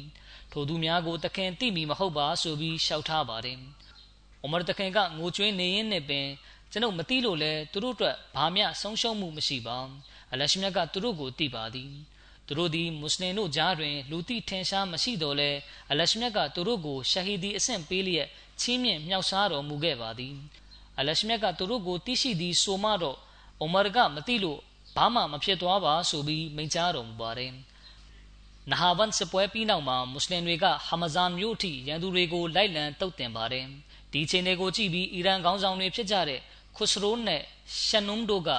[0.52, 3.60] ထိုသူများကိုတခင်သိမိမဟုတ်ပါဆိုပြီးရှောက်ထားပါတယ်။
[4.42, 6.28] အိုမာတခင်ကငိုကြွေးနေရင်းနဲ့ပင်
[6.72, 9.78] ကျွန်ုပ်မသိလို့လဲသူတို့အတွက်ဘာမျှဆုံးရှုံးမှုမရှိပါ။
[10.32, 11.92] အလရှမြတ်ကသူတို့ကိုသိပါသည်။
[12.48, 15.50] သူတို့သည်မွတ်စလင်တို့ကြားတွင်လူသိထင်ရှားမရှိတော့လဲ
[15.92, 18.28] အလရှမြတ်ကသူတို့ကိုရှဟီဒီအဆင့်ပေးလျက်
[18.60, 20.36] ချီးမြှင့်မြောက်စားတော်မူခဲ့ပါသည်။
[21.00, 23.18] အလရှမြတ်ကသူတို့ကိုသိရှိသည်ဆိုမှတော့
[23.62, 24.60] အိုမာကမသိလို့
[24.96, 27.52] ဘာမှမဖြစ်သွားပါဆိုပြီးမိန့်ကြားတော်မူပါတယ်။
[28.72, 33.66] နဟာဘန်စပွဲပြီးနောက်မှာမွတ်စလင်တွေကဟာမဇန်မြို့အထိရန်သူတွေကိုလိုက်လံတုတ်တင်ပါတယ်။
[34.14, 36.40] ဒီချိန်တွေကိုကြည့်ပြီးအီရန်ခေါင်းဆောင်တွေဖြစ်ကြတဲ့
[36.76, 37.42] ခွစရိုးနဲ့
[37.88, 38.50] ရှန်နုမ်တို့က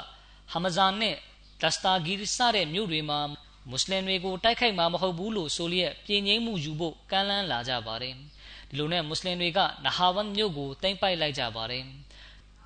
[0.53, 1.17] ဟာမဇန်နဲ့
[1.63, 3.19] ဒစတာဂီစတဲ့မြို့တွေမှာ
[3.71, 8.15] မွတ်စလင်တွေကိုတိုက်ခိုက်မှာမဟုတ်ဘူးလို့ဆိုလျက်ပြည်ငိမ့်မှုယူဖို့ကမ်းလှမ်းလာကြပါတယ်။
[8.69, 11.85] ဒီလိုနဲ့မွတ်စလင်တွေကနဟာဘန်မြို့ကိုတင်ပိုက်လိုက်ကြပါတယ်။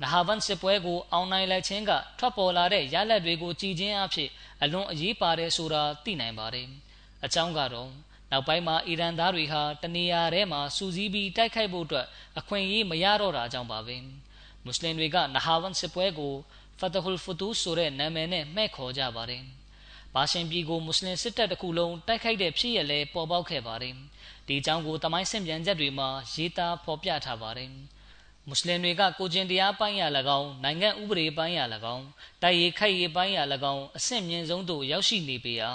[0.02, 4.28] နဟာဗန်စစ်ပွဲကိုအောင်နိုင်လိုက်ခြင်းကထွက်ပေါ်လာတဲ့ရလဒ်တွေကိုကြည်ချင်းအဖြစ်
[4.62, 6.66] အလွန်အရေးပါတယ်ဆိုတာသိနိုင်ပါတယ်။
[7.24, 7.90] အကြောင်းကတော့
[8.30, 12.06] နောက်ပိုင်းမှာအီရန်သားတွေဟာတနေရာထဲမှာစူးစီးပြီးတိုက်ခိုက်ဖို့အတွက်
[12.38, 13.96] အခွင့်အရေးမရတော့တာကြောင့်ပါပဲ။
[14.64, 16.34] မွတ်စလင်တွေကနဟာဗန်စစ်ပွဲကို
[16.78, 19.42] ဖတ်တဟူလ်ဖတူဆိုတဲ့နာမည်နဲ့မှဲ့ခေါ်ကြပါတယ်။
[20.14, 23.94] ဘာရှင်ပြည်ကိုမွတ်စလင်စစ်တပ်တစ်ခုလုံးတိုက်ခိုက်တဲ့ဖြစ်ရလဲပေါ်ပေါက်ခဲ့ပါတယ်။
[24.46, 27.70] ဒီအကြောင်းကိုတမိုင်းဆင့်ပြန်ချက်တွေမှာရေးသားဖော်ပြထားပါတယ်။
[28.48, 30.02] မွတ်စလင်တွေကကိုကျင်တရားပိုင်းရ၎
[30.38, 31.60] င်းနိုင်ငံဥပဒေပိုင်းရ၎
[31.94, 32.04] င်း
[32.42, 33.38] တိုက်ရိုက်ခိုက်ရေးပိုင်းရ၎
[33.72, 35.70] င်းအဆင့်မြင့်ဆုံးသို့ရောက်ရှိနေပေရာ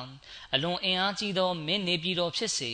[0.53, 2.71] အလွန်အင်အားကြီးသောမင်းနေပြည်တော်ဖြစ်စေ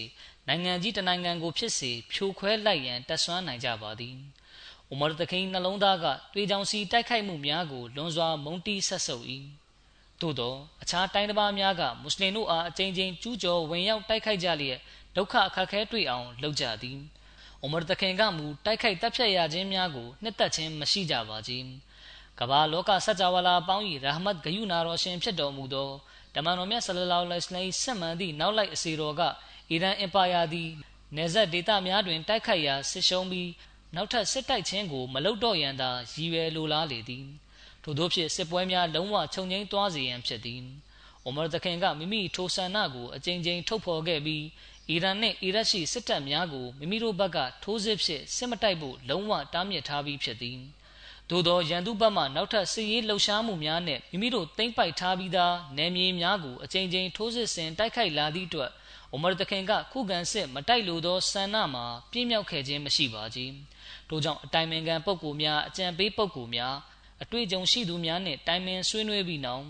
[0.47, 4.15] နိုင်ငံကြီးတနိုင်ငံကိုဖြစ်စေဖြိုခွဲလိုက်ရန်တက်ဆွမ်းနိုင်ကြပါသည်။
[4.89, 9.25] အိုမာတခိန်နှလုံးသားကတွေးကြောင်စီတိုက်ခိုက်မှုများကိုလွန်စွာမုန်းတီးဆက်ဆုပ်၏။
[10.21, 14.79] သို့သောအခြားတိုင်းတစ်ပါးများကမွတ်စလင်တို့အားအကြိမ်ကြိမ်ကျူးကျော်ဝင်ရောက်တိုက်ခိုက်ကြလျက်
[15.15, 16.99] ဒုက္ခအခက်ခဲတွေ့အောင်လုပ်ကြသည်။
[17.63, 21.65] အိုမာတခင်ကမူတိုက်ခိုက်တပ်ဖြတ်ရခြင်းများကိုနှစ်သက်ခြင်းမရှိကြပါကြီး
[22.39, 25.89] ကဘာလောကစัจ java လာပေါင်း၏ရာဟမတ်ဂယုနာတော်ရှင်ဖြစ်တော်မူသော
[26.35, 29.21] တမန်တော်မြတ်ဆလလောလ္လဟ်အလိုင်းဆက်မှန်သည့်နောက်လိုက်အစီတော်က
[29.69, 30.69] အီရန်အင်ပါယာသည်
[31.15, 33.49] နေဆက်ဒေသများတွင်တိုက်ခိုက်ရာဆစ်ရှုံးပြီး
[33.95, 37.25] နောက်ထပ်စစ်တိုက်ခြင်းကိုမလုပ်တော့ရန်သာရည်ရွယ်လိုလားလေသည်
[37.83, 40.61] ထို့သောဖြင့်စစ်ပွဲများလုံးဝခြုံငိမ့်သွားစေရန်ဖြစ်သည်
[41.25, 44.43] အိုမာတခင်ကမိမိထိုဆန္ဒကိုအကြိမ်ကြိမ်ထုတ်ဖော်ခဲ့ပြီး
[44.89, 50.59] အီရန်နဲ့အီရတ်ရှိစစ်တပ်များကိုမိမိတို့ဘက်ကထိုးစစ်ဖြင့်စစ်မတိုက်ဖို့လုံးဝတားမြစ်ထားပြီးဖြစ်သည်
[51.29, 58.71] သို့သောရန်သူဘက်မှနောက်ထပ်စစ်ရေးလှုပ်ရှားမှုများနဲ့မိမိတို့သိမ်းပိုက်ထားပြီးသားနယ်မြေများကိုအကြိမ်ကြိမ်ထိုးစစ်ဆင်တိုက်ခိုက်လာသည့်အတွက်
[59.11, 63.51] အိုမာတခင်ကခုခံစစ်မတိုက်လိုသောဆန္ဒမှာပြင်းမြောက်ခဲ့ခြင်းမရှိပါကြီး
[64.09, 66.75] ထို့ကြောင့်အတိုင်ပင်ခံပုဂ္ဂိုလ်များအကြံပေးပုဂ္ဂိုလ်များ
[67.23, 69.63] အတွေ့အကြုံရှိသူများနှင့်တိုင်ပင်ဆွေးနွေးပြီးနောက်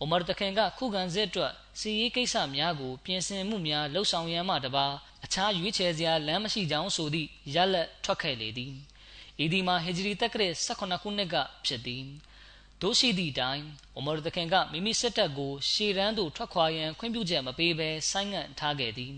[0.00, 4.86] အိုမာတခင်ကခုခံစစ်အတွက် စီရေးကိစ္စများကို ပြင်ဆင်မှုများလှုပ်ဆောင်ရန်မှတပါ
[5.24, 8.72] အခြားရွေးချယ်စရာလမ်းမရှိကြောင်းဆိုသည့် ရလက်ထွက်ခဲ့လေသည်
[9.44, 12.04] ဤဒီမှာ ဟီဂျရီတက္ကရာ18ခုနှစ်ကဖြစ်သည်
[12.82, 13.62] တို့ရှိသည့်တိုင်
[13.96, 19.14] အိုမာတခင်ကမိမိစစ်တပ်ကိုရှေ့ရန်သို့ထွက်ခွာရန်ခွင့်ပြုချက်မပေးဘဲဆိုင်းငံ့ထားခဲ့သည်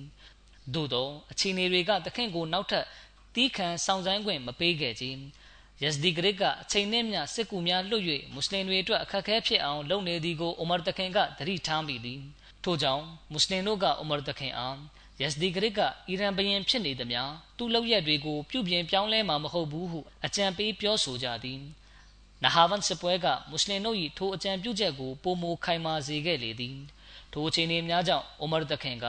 [0.74, 2.86] သို့သောအခြေအနေတွေကတခင်ကိုနောက်ထပ်
[3.34, 5.20] တီးခံဆောင်ဆိုင်ခွင့်မပေးခဲ့ခြင်း
[5.82, 12.20] ယက်စဒီဂရစ်ကအချိန်နဲ့မျှစစ်ကူများလွတ်၍မွတ်စလင်တွေအတွက်အခက်အခဲဖြစ်အောင်လုပ်နေသည်ကိုအိုမာတခင်ကသတိထားမိသည်
[12.64, 14.78] ထို့ကြောင့်မွတ်စလင်တို့ကအိုမာတခင်အား
[15.20, 21.60] ယက်စဒီဂရစ်ကအီရန်ဘရင်ဖြစ်နေသည်များသူ့လောက်ရက်တွေကိုပြုပြင်ပြောင်းလဲမှာမဟုတ်ဘူးဟုအကြံပေးပြောဆိုကြသည်
[22.44, 26.76] နဟာဗန်စစ်ပွဲကမွတ်စလင်တို့၏ထိုအကြံပြုချက်ကိုပုံမခိုင်မာစေခဲ့လေသည်
[27.32, 29.06] ထိုအချိန်များကြောင့်အိုမာတခင်က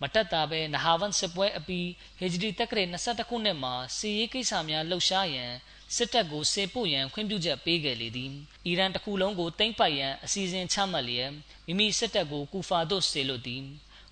[0.00, 1.88] မတက်တာပဲနဟာဝန်စစ်ပွဲအပြီး
[2.18, 5.52] ဟေဂျရီတက္ကရာ22ခုနှစ်မှာစီရေးကိစ္စများလှုပ်ရှားရန်
[5.94, 8.32] စစ်တပ်ကိုစေပို့ရန်ခွင့်ပြုချက်ပေးခဲ့လေသည်
[8.66, 11.30] အီရန်တစ်ခုလုံးကိုတိမ့်ပိုက်ရန်အစီအစဉ်ချမှတ်လျက်
[11.66, 13.64] မိမိစစ်တပ်ကိုကူဖာသို့ဆေလွတ်သည်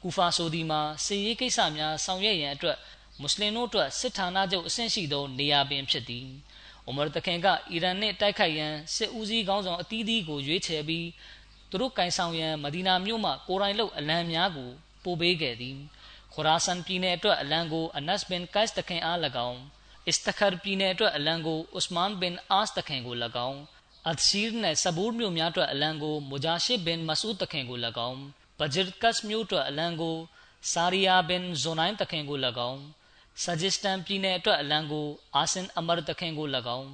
[0.02, 2.78] ကူဖာဆိုဒီမှာစီရေးကိစ္စများဆောင်ရွက်ရန်အတွက်
[3.20, 6.26] မွတ်စလင်တို့အတွက်စစ်ဌာနချုပ်အဆင့်ရှိသောနေရာပင်ဖြစ်သည်
[6.86, 11.06] အိုမာတခင်ကအီရန်နှင့်တိုက်ခိုက်ရန်စစ်ဦးစီးခေါင်းဆောင်အသီးသီးကိုရွေးချယ်ပြီး
[11.70, 14.70] သူတို့ကင်ဆောင်ရန်မဒီနာမြို့မှကိုရိုင်းလုတ်အလံများကို
[15.04, 15.76] ပို့ပေးခဲ့သည်
[16.34, 19.18] ခရာဆန်ပြည်နယ်အတွက်အလံကိုအနတ်ဘင်ကိုက်စ်တခင်အား၎
[19.48, 19.60] င်း
[20.08, 23.16] အစ္စတခါပြည်နယ်အတွက်အလံကိုဥစမန်ဘင်အာစ်တခင်ကို၎
[23.48, 23.60] င်း
[24.06, 27.78] အတ်ရှီရ်နဲ့ဆဘူရ်မြို့များအတွက်အလံကိုမူဂျာရှစ်ဘင်မဆူဒ်တခင်ကို၎
[28.08, 28.20] င်း
[28.58, 30.16] ဘဂျစ်ကတ်မြို့အတွက်အလံကို
[30.72, 32.38] ဆာရီယာဘင်ဇိုနိုင်းတခင်ကို၎
[32.70, 32.80] င်း
[33.42, 36.46] ဆဂျစ်တန်ပြည်နယ်အတွက်အလံကိုအာဆင်အမာတခင်ကို၎
[36.78, 36.88] င်း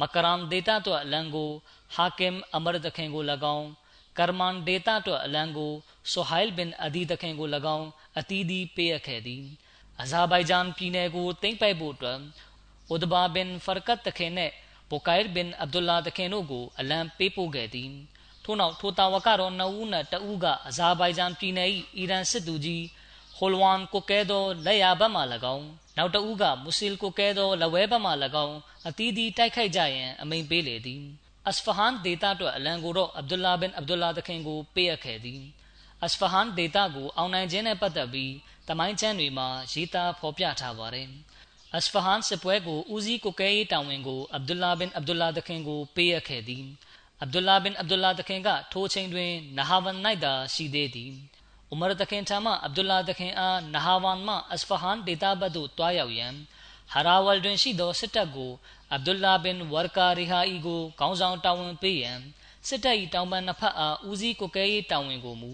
[0.00, 1.50] မကရမ်ဒေတာအတွက်အလံကို
[1.94, 3.22] ဟာကင်အမာတခင်ကို၎
[3.54, 3.66] င်း
[4.18, 5.72] ကာမန်ဒေတာအတွက်အလံကို
[6.12, 7.86] ဆိုဟိုင်ဘင်အဒီတခင်ကို၎င်း
[8.18, 9.44] အတီးဒီပေးအပ်ခဲ့သည်
[10.02, 12.18] အဇာဘိုင်ဂျန်ပြည်နယ်ကိုသိမ်းပိုက်ဖို့အတွက်
[12.92, 14.50] ဥဒဘာဘင်ဖာကတ်တခင်နဲ့
[14.90, 17.90] ပိုကိုင်ဘင်အဗ်ဒူလာတခင်တို့ကိုအလံပေးပို့ခဲ့သည်
[18.44, 22.84] ထို့နောက်ထိုတာဝကတော်နှစ်ဦးနဲ့တဦးကအဇာဘိုင်ဂျန်ပြည်နယ်၏အီရန်စစ်သူကြီး
[23.36, 25.22] ဟိုလဝမ်ကိုကဲသောလက်ရဘတ်မှ၎
[25.54, 25.66] င်း
[25.96, 28.10] နောက်တဦးကမွဆီလ်ကိုကဲသောလက်ဝဲဘတ်မှ၎
[28.44, 28.56] င်း
[28.88, 31.02] အသီးသီးတိုက်ခိုက်ကြရန်အမိန်ပေးလေသည်
[31.48, 35.42] အစဖဟန်ဒေတာအတွက်အလံကိုတော့အဗ်ဒူလာဘင်အဗ်ဒူလာတခင်ကိုပေးအပ်ခဲ့သည်
[36.04, 38.32] အစဖဟန်ဒေတာကိုအောင်နိုင်ခြင်းနဲ့ပတ်သက်ပြီး
[38.68, 41.08] တမိုင်းကျမ်းတွေမှာရေးသားဖော်ပြထားပါတယ်
[41.74, 46.64] အစဖဟန်စစ်ပွဲကိုဦးစီးကိုကဲရေးတာဝန်ကိုအဗ်ဒူလာဘင်အဗ်ဒူလာတခင်ကိုပေးအပ်ခဲ့သည်
[47.20, 51.10] အဗ်ဒူလာဘင်အဗ်ဒူလာတခင်ကထိုးချိန်တွင်နဟာဝန်၌သာရှိသေးသည်
[51.72, 56.34] ဥမာတခင်ထမအဗ်ဒူလာတခင်အားနဟာဝန်မှအစဖဟန်ဒေတာဘတ်သို့တွားရောက်ရန်
[56.92, 58.52] ဟာရာဝလ်တွင်ရှိသောစစ်တပ်ကို
[58.92, 62.20] အဗ်ဒူလာဘင်ဝါကာရီဟာအီကိုခေါင်းဆောင်တာဝန်ပေးရန်
[62.68, 65.52] စစ်တပ်၏တောင်ပန်နှစ်ဖက်အားဦးစီးကိုကဲရေးတာဝန်ကိုမူ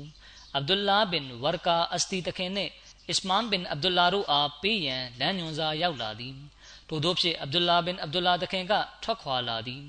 [0.55, 2.73] အဗ်ဒူလာဘင်ဝါကာအစတီတခင်နှင့်
[3.11, 6.37] အစ္စမန်ဘင်အဗ်ဒူလာတို့အားပေးရန်လမ်းညွှန်စာရောက်လာသည်
[6.89, 8.73] ထို့သောဖြင့်အဗ်ဒူလာဘင်အဗ်ဒူလာတခင်က
[9.03, 9.83] ထွက်ခွာလာသည်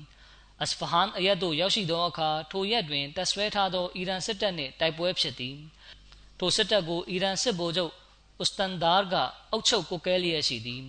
[0.62, 5.56] အစဖဟန်အရက်သို့ရောက်ရှိသောအခါထိုရက်တွင်တပ်ဆွဲထားသောအီရန်စစ်တပ်နှင့်တိုက်ပွဲဖြစ်သည်
[6.38, 7.92] ထိုစစ်တပ်ကိုအီရန်စစ်ဗိုလ်ချုပ်
[8.42, 9.14] ဥစတန်ဒါက
[9.52, 10.82] အုပ်ချုပ်ကိုကဲလျက်ရှိသည်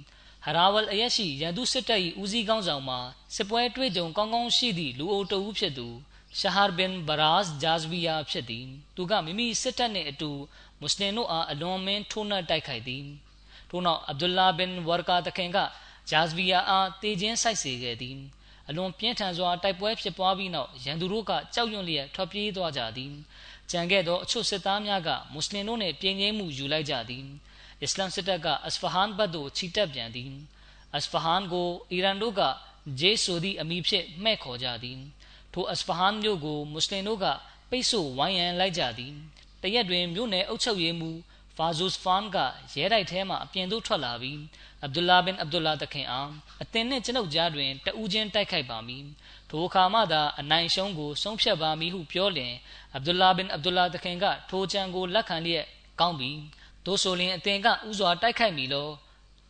[0.46, 3.00] ဟရာဝလ်အရက်ရှိရန်သူစစ်တပ်၏ဦးစီးကောင်းဆောင်မှာ
[3.36, 5.88] စစ်ပွဲတွေ့ကြုံကောင်းကောင်းရှိသည့်လူအိုတအူးဖြစ်သူ
[6.40, 10.32] ရှာဟာဘင်ဘရာဇ်ဂျာဇဗီယာဖြစ်သည်သူကမိမိစစ်တပ်နှင့်အတူ
[10.80, 13.04] မွတ်စလင်တို့အားအလွန်မင်းထိုးနှက်တိုက်ခိုက်သည်
[13.70, 15.58] ထို့နောက်အဗ်ဒူလာဘင်ဝါကာတခင်က
[16.10, 18.18] ဂျာဇဗီယာအားတေခြင်းစိုက်စေခဲ့သည်
[18.70, 23.12] အလွန်ပြင်းထန်စွာတိုက်ပွဲဖြစ်ပွားပြီးနောက်ရန်သူတို့ကကြောက်ရွံ့လျက်ထွက်ပြေးသွားကြသည်
[23.72, 27.26] ကြံခဲ့သောအချို့စစ်သားများကမွတ်စလင်တို့နှင့်ပြင်းပြင်းမှုယူလိုက်ကြသည်
[27.82, 30.32] အစ္စလာမ်စစ်တပ်ကအစဖဟန်ဘတ်သို့ချီတက်ပြန်သည်
[30.96, 32.42] အစဖဟန်ကိုအီရန်တို့က
[33.00, 35.00] ဂျေဆိုဒီအမည်ဖြင့်မှဲ့ခေါ်ကြသည်
[35.54, 37.26] ထိုအစဖဟန်မြို့ကိုမွတ်စလင်တို့က
[37.70, 39.14] ပိတ်ဆို့ဝိုင်းရန်လိုက်ကြသည်
[39.66, 41.20] တရက်တွင် မြို့နယ်အုပ်ချုပ်ရေးမှူး
[41.58, 42.38] ဖာဇူစ်ဖန်က
[42.74, 44.40] ရဲတိုက်ထဲမှ အပြင်သို့ထွက်လာပြီး
[44.84, 46.30] အဗ်ဒူလာဘင်အဗ်ဒူလာတခင်အား
[46.64, 49.04] အသင်နှင့် ကျွန်ုပ်ကြားတွင်တဦးချင်း တိုက်ခိုက်ပါမည်
[49.50, 52.54] ထိုအခါမှသာ အနိုင်ရှုံးကို ဆုံးဖြတ်ပါမည်ဟု ပြောလျင်
[52.96, 55.66] အဗ်ဒူလာဘင်အဗ်ဒူလာတခင်က ထိုကြံကို လက်ခံလျက်
[56.00, 56.32] ကောင်းပြီ
[56.86, 58.90] သို့ဆိုလျင် အသင်ကဥစွာ တိုက်ခိုက်မည်လော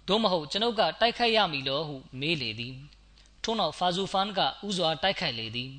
[0.08, 2.76] သို့မဟုတ် ကျွန်ုပ်က တိုက်ခိုက်ရမည်လောဟု မေးလေသည်
[3.44, 5.72] ထို့နောက်ဖာဇူဖန်ကဥစွာ တိုက်ခိုက်လေသည်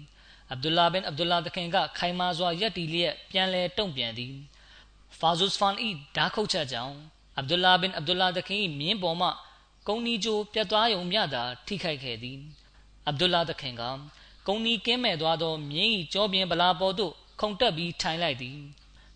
[0.51, 4.35] အဗ်ဒူလာဘင်အဗ်ဒူလာတခင်က ခိုင်မာစွာရက်တီလျက်ပြန်လဲတုံ့ပြန်သည်
[5.19, 6.97] ဖာဇူဖန်ဤဓာခုတ်ချက်ကြောင့်
[7.37, 9.29] အဗ်ဒူလာဘင်အဗ်ဒူလာတခင်၏မြင်းပေါ်မှ
[9.87, 12.39] ကုန်းနီဂျိုပြတ်သွားယုံမျှသာထိခိုက်ခဲ့သည်
[13.07, 13.83] အဗ်ဒူလာတခင်က
[14.47, 18.59] ကုန်းနီကင်းမဲ့သွားသောမြင်း၏ကြောပြင်းဗလာပေါ်သို့ခုန်တက်ပြီးထိုင်လိုက်သည်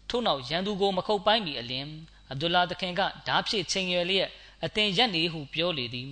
[0.09, 1.87] ထို့နောက်ရန်သူကိုမခုတ်ပိုင်းမီအလင်
[2.31, 4.29] အဗ်ဒူလာတခင်ကဓားဖြင့်ချိန်ရွယ်လျက်
[4.65, 6.11] အသင်ရက်နေဟုပြောလေသည်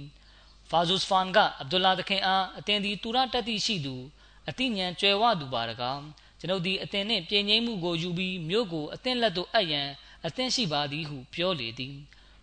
[0.70, 3.96] ဖာဇူစ်ဖန်ကအဗ်ဒူလာတခင်အားအသင်သည်တူရတက်သည့်ရှိသူ
[4.48, 6.00] အတိညာကျွယ်ဝသူပါတကား
[6.40, 9.88] ကျွန်ုပ်သည်အသင်နှင့်ပြည်ငိမ့်မှုကိုယူပြီးမြို့ကိုအသင်လက်သို့အပ်ရန်
[10.26, 11.94] အသင်ရှိပါသည်ဟုပြောလေသည်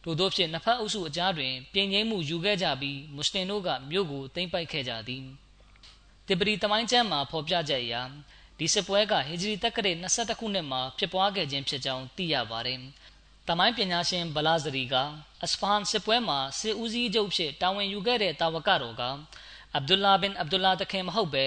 [0.03, 5.23] ထို့သောဖြင့်နှစ်ဖက်အုပ်စုအကြားတွင်ပြည်ငိမ့်မှုယူခဲ့ကြပြီးမွတ်စလင်တို့ကမြို့ကိုသိမ်းပိုက်ခဲ့ကြသည်
[6.27, 7.95] တေပရီတမိုင်းကျမ်းမှာဖော်ပြချက်အရ
[8.59, 12.79] ဒီစစ်ပွဲကဟီဂျရီတက္ကရာ22ခုနှစ်မှာဖြစ်ပွားခဲ့ခြင်းဖြစ်ကြောင်းသိရပါတယ်။
[13.47, 14.95] တမိုင်းပညာရှင်ဗလာဇရီက
[15.43, 19.03] အစဖဟန်စစ်ပွဲမှာစစ်ဦးစီးချုပ်ဖြစ်တာဝန်ယူခဲ့တဲ့တာဝကတော်က
[19.73, 21.45] အဗ်ဒူလာဘင်အဗ်ဒူလာတခင်မဟုတ်ပဲ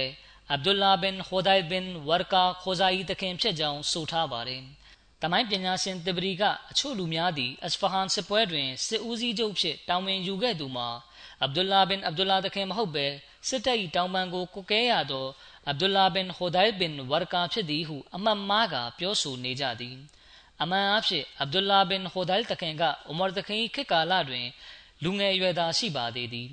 [0.52, 4.62] အဗ်ဒူလာဘင်ဟိုဒိုင်ဘင်ဝါကာခိုဇာအီတခင်ဖြစ်ကြောင်းဆိုထားပါတယ်။
[5.22, 10.88] တမိုင်းပညာရှင်တဘရီကအချို့လူများသည်အစဖဟန်စစ်ပွဲတွင်စစ်ဦးစီးချုပ်ဖြစ်တာဝန်ယူခဲ့သူမှာ
[11.42, 13.06] အဗ်ဒူလာဘင်အဗ်ဒူလာတခင်မဟုတ်ပဲ
[13.48, 15.26] စစ်တပ်၏တောင်ပံကိုကုကဲရသော
[15.68, 19.96] အဗ်ဒူလာဘင်ဟိုဒိုင်ဘင်ဝါကာဖြစ်သည်ဟုအမှတ်မှားကပြောဆိုနေကြသည်
[20.62, 24.46] အမှန်အဖြစ်အဗ်ဒူလာဘင်ဟိုဒိုင်တခင်ကအူမာတခင်ခေတ်ကာလတွင်
[25.02, 26.50] လူငယ်ရွယ်သားရှိပါသေးသည်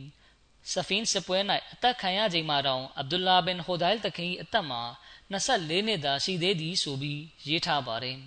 [0.71, 1.37] ဆဖင်းစပွဲ၌
[1.73, 4.81] အသက်ခံရချိန်မှာတောင်အဗ်ဒူလာဘင်ဟိုဒိုင်တခင်အသက်မှာ
[5.31, 8.17] 24နှစ်သာရှိသေးသည်ဆိုပြီးရေးထားပါတယ်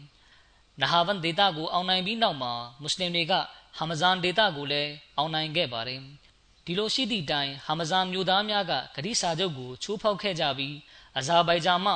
[0.80, 3.32] နဟာဗန်ဒေတာကိုအောင်နိုင်ပြီးနောက်မှာမွတ်စလင်တွေက
[3.76, 6.01] ဟာမဇန်ဒေတာကိုလည်းအောင်နိုင်ခဲ့ပါတယ်
[6.64, 10.74] ဒီလိုရှိသည့်တိုင်ဟာမဇန်မျိုးသားများကဂတိစာချုပ်ကိုချိုးဖောက်ခဲ့ကြပြီး
[11.18, 11.93] အဇာဘိုင်ဂျာမှ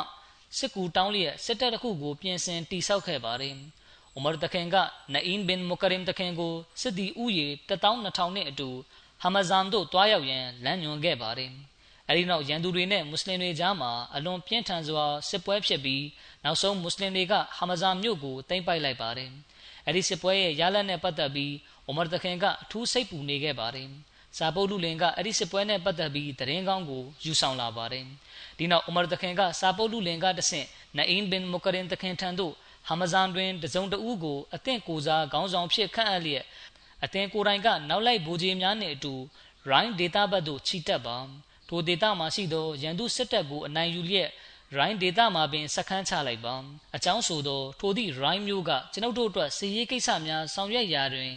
[0.59, 3.57] စစ်ကူတောင်းလျက်စစ်တပ်တစ်ခုကိုပြင်ဆင်တိစောက်ခဲ့ပါတယ်။
[4.17, 4.77] ဥမာတခင်က
[5.13, 8.69] နအင်းဘင်မူကရင်တခင်ကိုစစ်သည်ဥယေ12000နဲ့အတူ
[9.23, 11.53] ဟာမဇန်တို့တွားရောက်ရန်လမ်းညွှန်ခဲ့ပါတယ်။
[12.09, 16.05] အဲဒီနောက်ရန်သူတွေနဲ့မွတ်စလင်တွေကြားမှာအလွန်ပြင်းထန်စွာစစ်ပွဲဖြစ်ပြီး
[16.45, 19.31] နောက်ဆုံးမွတ်စလင်တွေကဟာမဇန်မြို့ကိုသိမ်းပိုက်လိုက်ပါတယ်။
[19.87, 21.53] အဲဒီစစ်ပွဲရဲ့ရလဒ်နဲ့ပတ်သက်ပြီး
[21.89, 23.89] ဥမာတခင်ကအထူးစိတ်ပူနေခဲ့ပါတယ်။
[24.39, 28.05] စာပုတ်လူလင်ကအဲ့ဒီစစ်ပွဲနဲ့ပတ်သက်ပြီးသတင်းကောင်းကိုယူဆောင်လာပါတယ်။
[28.59, 30.67] ဒီနောက်ဥမာတခင်ကစာပုတ်လူလင်ကတဆင့်
[30.97, 32.53] နအင်းဘင်မူကရင်တခင်ထံသို့
[32.89, 36.45] ဟာမဇန်တွင်တစုံတဦးကိုအသင့်ကိုစားခေါင်းဆောင်ဖြစ်ခန့်အပ်လျက်
[37.05, 39.15] အသင်ကိုယ်တိုင်ကနောက်လိုက်ဗိုလ်ကြီးများနှင့်အတူ
[39.69, 41.17] ရိုင်းဒေတာဘတ်သို့ခြိတက်ပါ
[41.69, 44.31] ထိုဒေတာမှာရှိသောရန်သူစစ်တပ်ကိုအနိုင်ယူလျက်
[44.77, 46.55] ရိုင်းဒေတာမှာပင်စခန်းချလိုက်ပါ
[46.97, 51.31] အကြောင်းဆိုသောထိုသည့်ရိုင်းမျိုးကကျွန်ုပ်တို့အတွက်စီရေးကိစ္စများဆောင်ရွက်ရာတွင်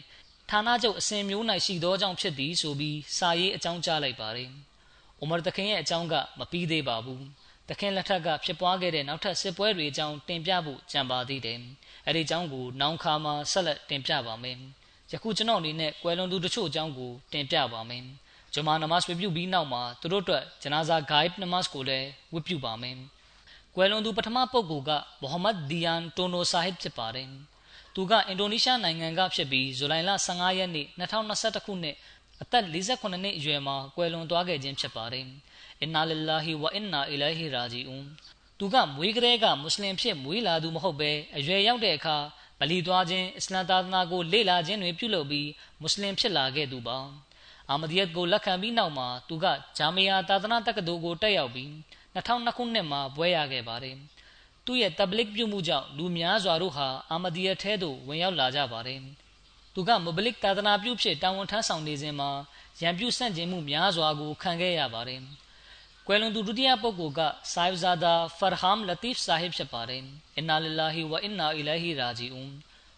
[0.50, 4.50] ဌာနချုပ်အစဉ်မျိုး၌ရှိသောကြောင့်ဖြစ်သည်ဆိုပြီးစာရေးအကြောင်းကြားလိုက်ပါတယ်။
[5.20, 7.22] အိုမာတခင်ရဲ့အကြောင်းကမပြီးသေးပါဘူး။
[7.70, 11.60] တခင်လက်ထက်ကဖြစ်ပွားခဲ့တဲ့နောက်ထပ်စစ်ပွဲတွေအကြောင်းတင်ပြဖို့ကြံပါသေးတယ်။
[12.08, 14.58] အဲဒီအကြောင်းကိုနောင်ခါမှာဆက်လက်တင်ပြပါမယ်။
[15.16, 18.04] ယခုကျွန်တော်အနေနဲ့ကွယ်လွန်သူတချို့အကြောင်းကိုတင်ပြပါမယ်။
[18.54, 22.96] ဂျမာနမတ်ဝတ်ပြုပြီးနောက်မှာသူတို့အတွက်ဂျနာဇာဂိုင်နမတ်ကိုလည်းဝတ်ပြုပါမယ်။
[23.76, 24.92] ကွယ်လွန်သူပထမပုဂ္ဂိုလ်က
[25.22, 27.28] မိုဟမ္မဒ်ဒီယန်တိုနိုဆာဟစ်ဖြစ်ပါတယ်။
[27.96, 31.96] သူကအင်ဒိုနီးရှားနိုင်ငံကဖြစ်ပြီးဇူလိုင်လ15ရက်နေ့2021ခုနှစ်
[32.42, 35.26] အသက်48နှစ်အရွယ်မှာကွယ်လွန်သွားခဲ့ခြင်းဖြစ်ပါတယ်။
[35.82, 38.06] အင်နာလ illah ဝအင်နာအီလိုင်ဟီရာဂျီအွန်
[38.60, 42.18] သူကမွေးကလေးကမွတ်စလင်ဖြစ်မွေးလာသူမဟုတ်ဘဲအရွယ်ရောက်တဲ့အခါ
[42.60, 45.50] ဗလီသွားခြင်းအစ္စလာမ်သာသနာကိုလေ့လာခြင်းတွေပြုလုပ်ပြီး
[45.80, 46.98] မွတ်စလင်ဖြစ်လာခဲ့သူပါ။
[47.70, 49.46] အာမဒီယတ်ကိုလက်ခံပြီးနောက်မှာသူက
[49.78, 51.70] ဂျာမီယာသာသနာတက္ကသိုလ်ကိုတက်ရောက်ပြီး
[52.16, 53.96] 2002ခုနှစ်မှာဘွဲရခဲ့ပါတယ်။
[54.66, 59.00] သူ့ရဲ့တဘလစ်ပြုမှုကြောင့်လူများစွာတို့ဟာအာမဒီယထဲသို့ဝင်ရောက်လာကြပါတယ်။
[59.74, 62.30] သူကမဘလစ်သာသနာပြုဖြစ်တာဝန်ထမ်းဆောင်နေစဉ်မှာ
[62.82, 65.22] ရန်ပြုဆန့်ကျင်မှုများစွာကိုခံခဲ့ရပါတယ်။
[66.08, 67.22] ကွယ်လွန်သူဒုတိယပုဂ္ဂိုလ်က
[67.54, 70.02] ဆိုင်ဇာဒါဖာဟမ်လတီဖ်ဆာဟစ်ဖြစ်ပါတယ်။
[70.38, 72.52] အင်နာလ illah ဝအင်နာအီလိုင်ဟီရာဂျီအွန်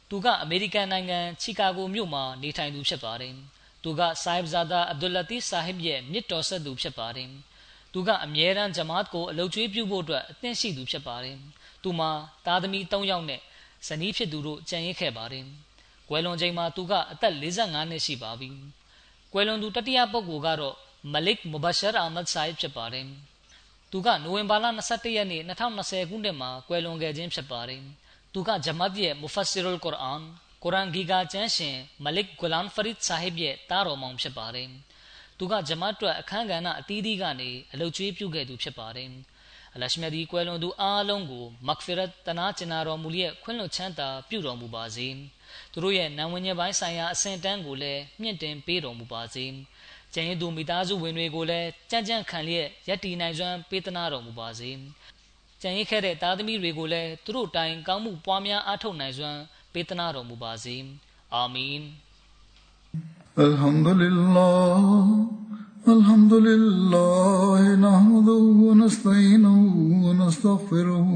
[0.09, 3.33] သူကအမေရိကန်နိုင်ငံချီကာဂိုမြို့မှာနေထိုင်သူဖြစ်ပါတယ်။
[3.83, 7.29] သူကဆိုင်ဇာဒါအဗ်ဒူလတီဆာဟစ်ရဲ့မြစ်တော်ဆက်သူဖြစ်ပါတယ်။
[7.93, 11.37] သူကအမြဲတမ်းဂျမာတ်ကိုအလုပ်ကျွေးပြုဖို့အတွက်အသင့်ရှိသူဖြစ်ပါတယ်။
[11.83, 12.11] သူမှာ
[12.45, 13.41] သားသမီး၃ယောက်နဲ့
[13.87, 15.45] ဇနီးဖြစ်သူတို့ကြံရစ်ခဲ့ပါတယ်။
[16.09, 18.49] ကွယ်လွန်ချိန်မှာသူကအသက်45နှစ်ရှိပါပြီ။
[19.33, 20.75] ကွယ်လွန်သူတတိယပုဂ္ဂိုလ်ကတော့
[21.13, 23.05] မလစ်မူဘရှာအာမတ်ဆိုင်ဖြစ်ပါတယ်။
[23.91, 27.81] သူကနိုဝင်ဘာလ22ရက်နေ့2020ခုနှစ်မှာကွယ်လွန်ခဲ့ခြင်းဖြစ်ပါတယ်။
[28.33, 30.21] သူကဂျမတ်ရဲ့မူဖတ်ဆီရူလ်ကုရ်အာန်
[30.63, 34.69] ကုရ်အာန်ဂီဂါကျမ်းရှင်မလစ်ဂူလန်ဖရစ်ဆာဟစ်ရဲ့တားတော်မောင်ဖြစ်ပါတယ်။
[35.37, 39.09] သူကဂျမတ်အတွက်အခမ်းကဏ္ဍအသီးသီးကနေအလုတ်ကျွေးပြုခဲ့သူဖြစ်ပါတယ်။
[39.75, 45.07] အလရှမြဒီကွယ်လွန်သူအားလုံးကိုမဂ်ဖီရတ်တနာကျင်နာတော်မူလျက်ခွင့်လွှတ်ချမ်းသာပြုတော်မူပါစေ။
[45.71, 49.45] သူတို့ရဲ့နာဝဉ္ဇဉ်ပိုင်းဆိုင်ရာအဆင့်တန်းကိုလည်းမြင့်တင်ပေးတော်မူပါစေ။
[50.16, 54.70] ကျန်ရည်သူမိသားစုဝင်တွေကိုလည်းကြံ့ကြံ့ခံလျက်ယက်တီနိုင်စွမ်းပေးသနာတော်မူပါစေ။
[55.62, 59.40] ကြံရည်ခဲ့တဲ့သားသမီးတွေကိုလည်းသူတို့တိုင်ကောင်းမှုပွားများအားထုတ်နိုင်စွမ်း
[59.72, 60.76] ပေးသနာတော်မူပါစေ။
[61.34, 61.82] အာမင်။
[63.46, 64.82] الحمد لله
[65.88, 69.56] الحمد لله نحمده ونستعينه
[70.04, 71.08] ونستغفره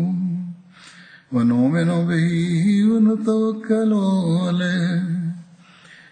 [1.32, 2.28] ونؤمن به
[2.90, 3.92] ونتوكل
[4.46, 5.04] عليه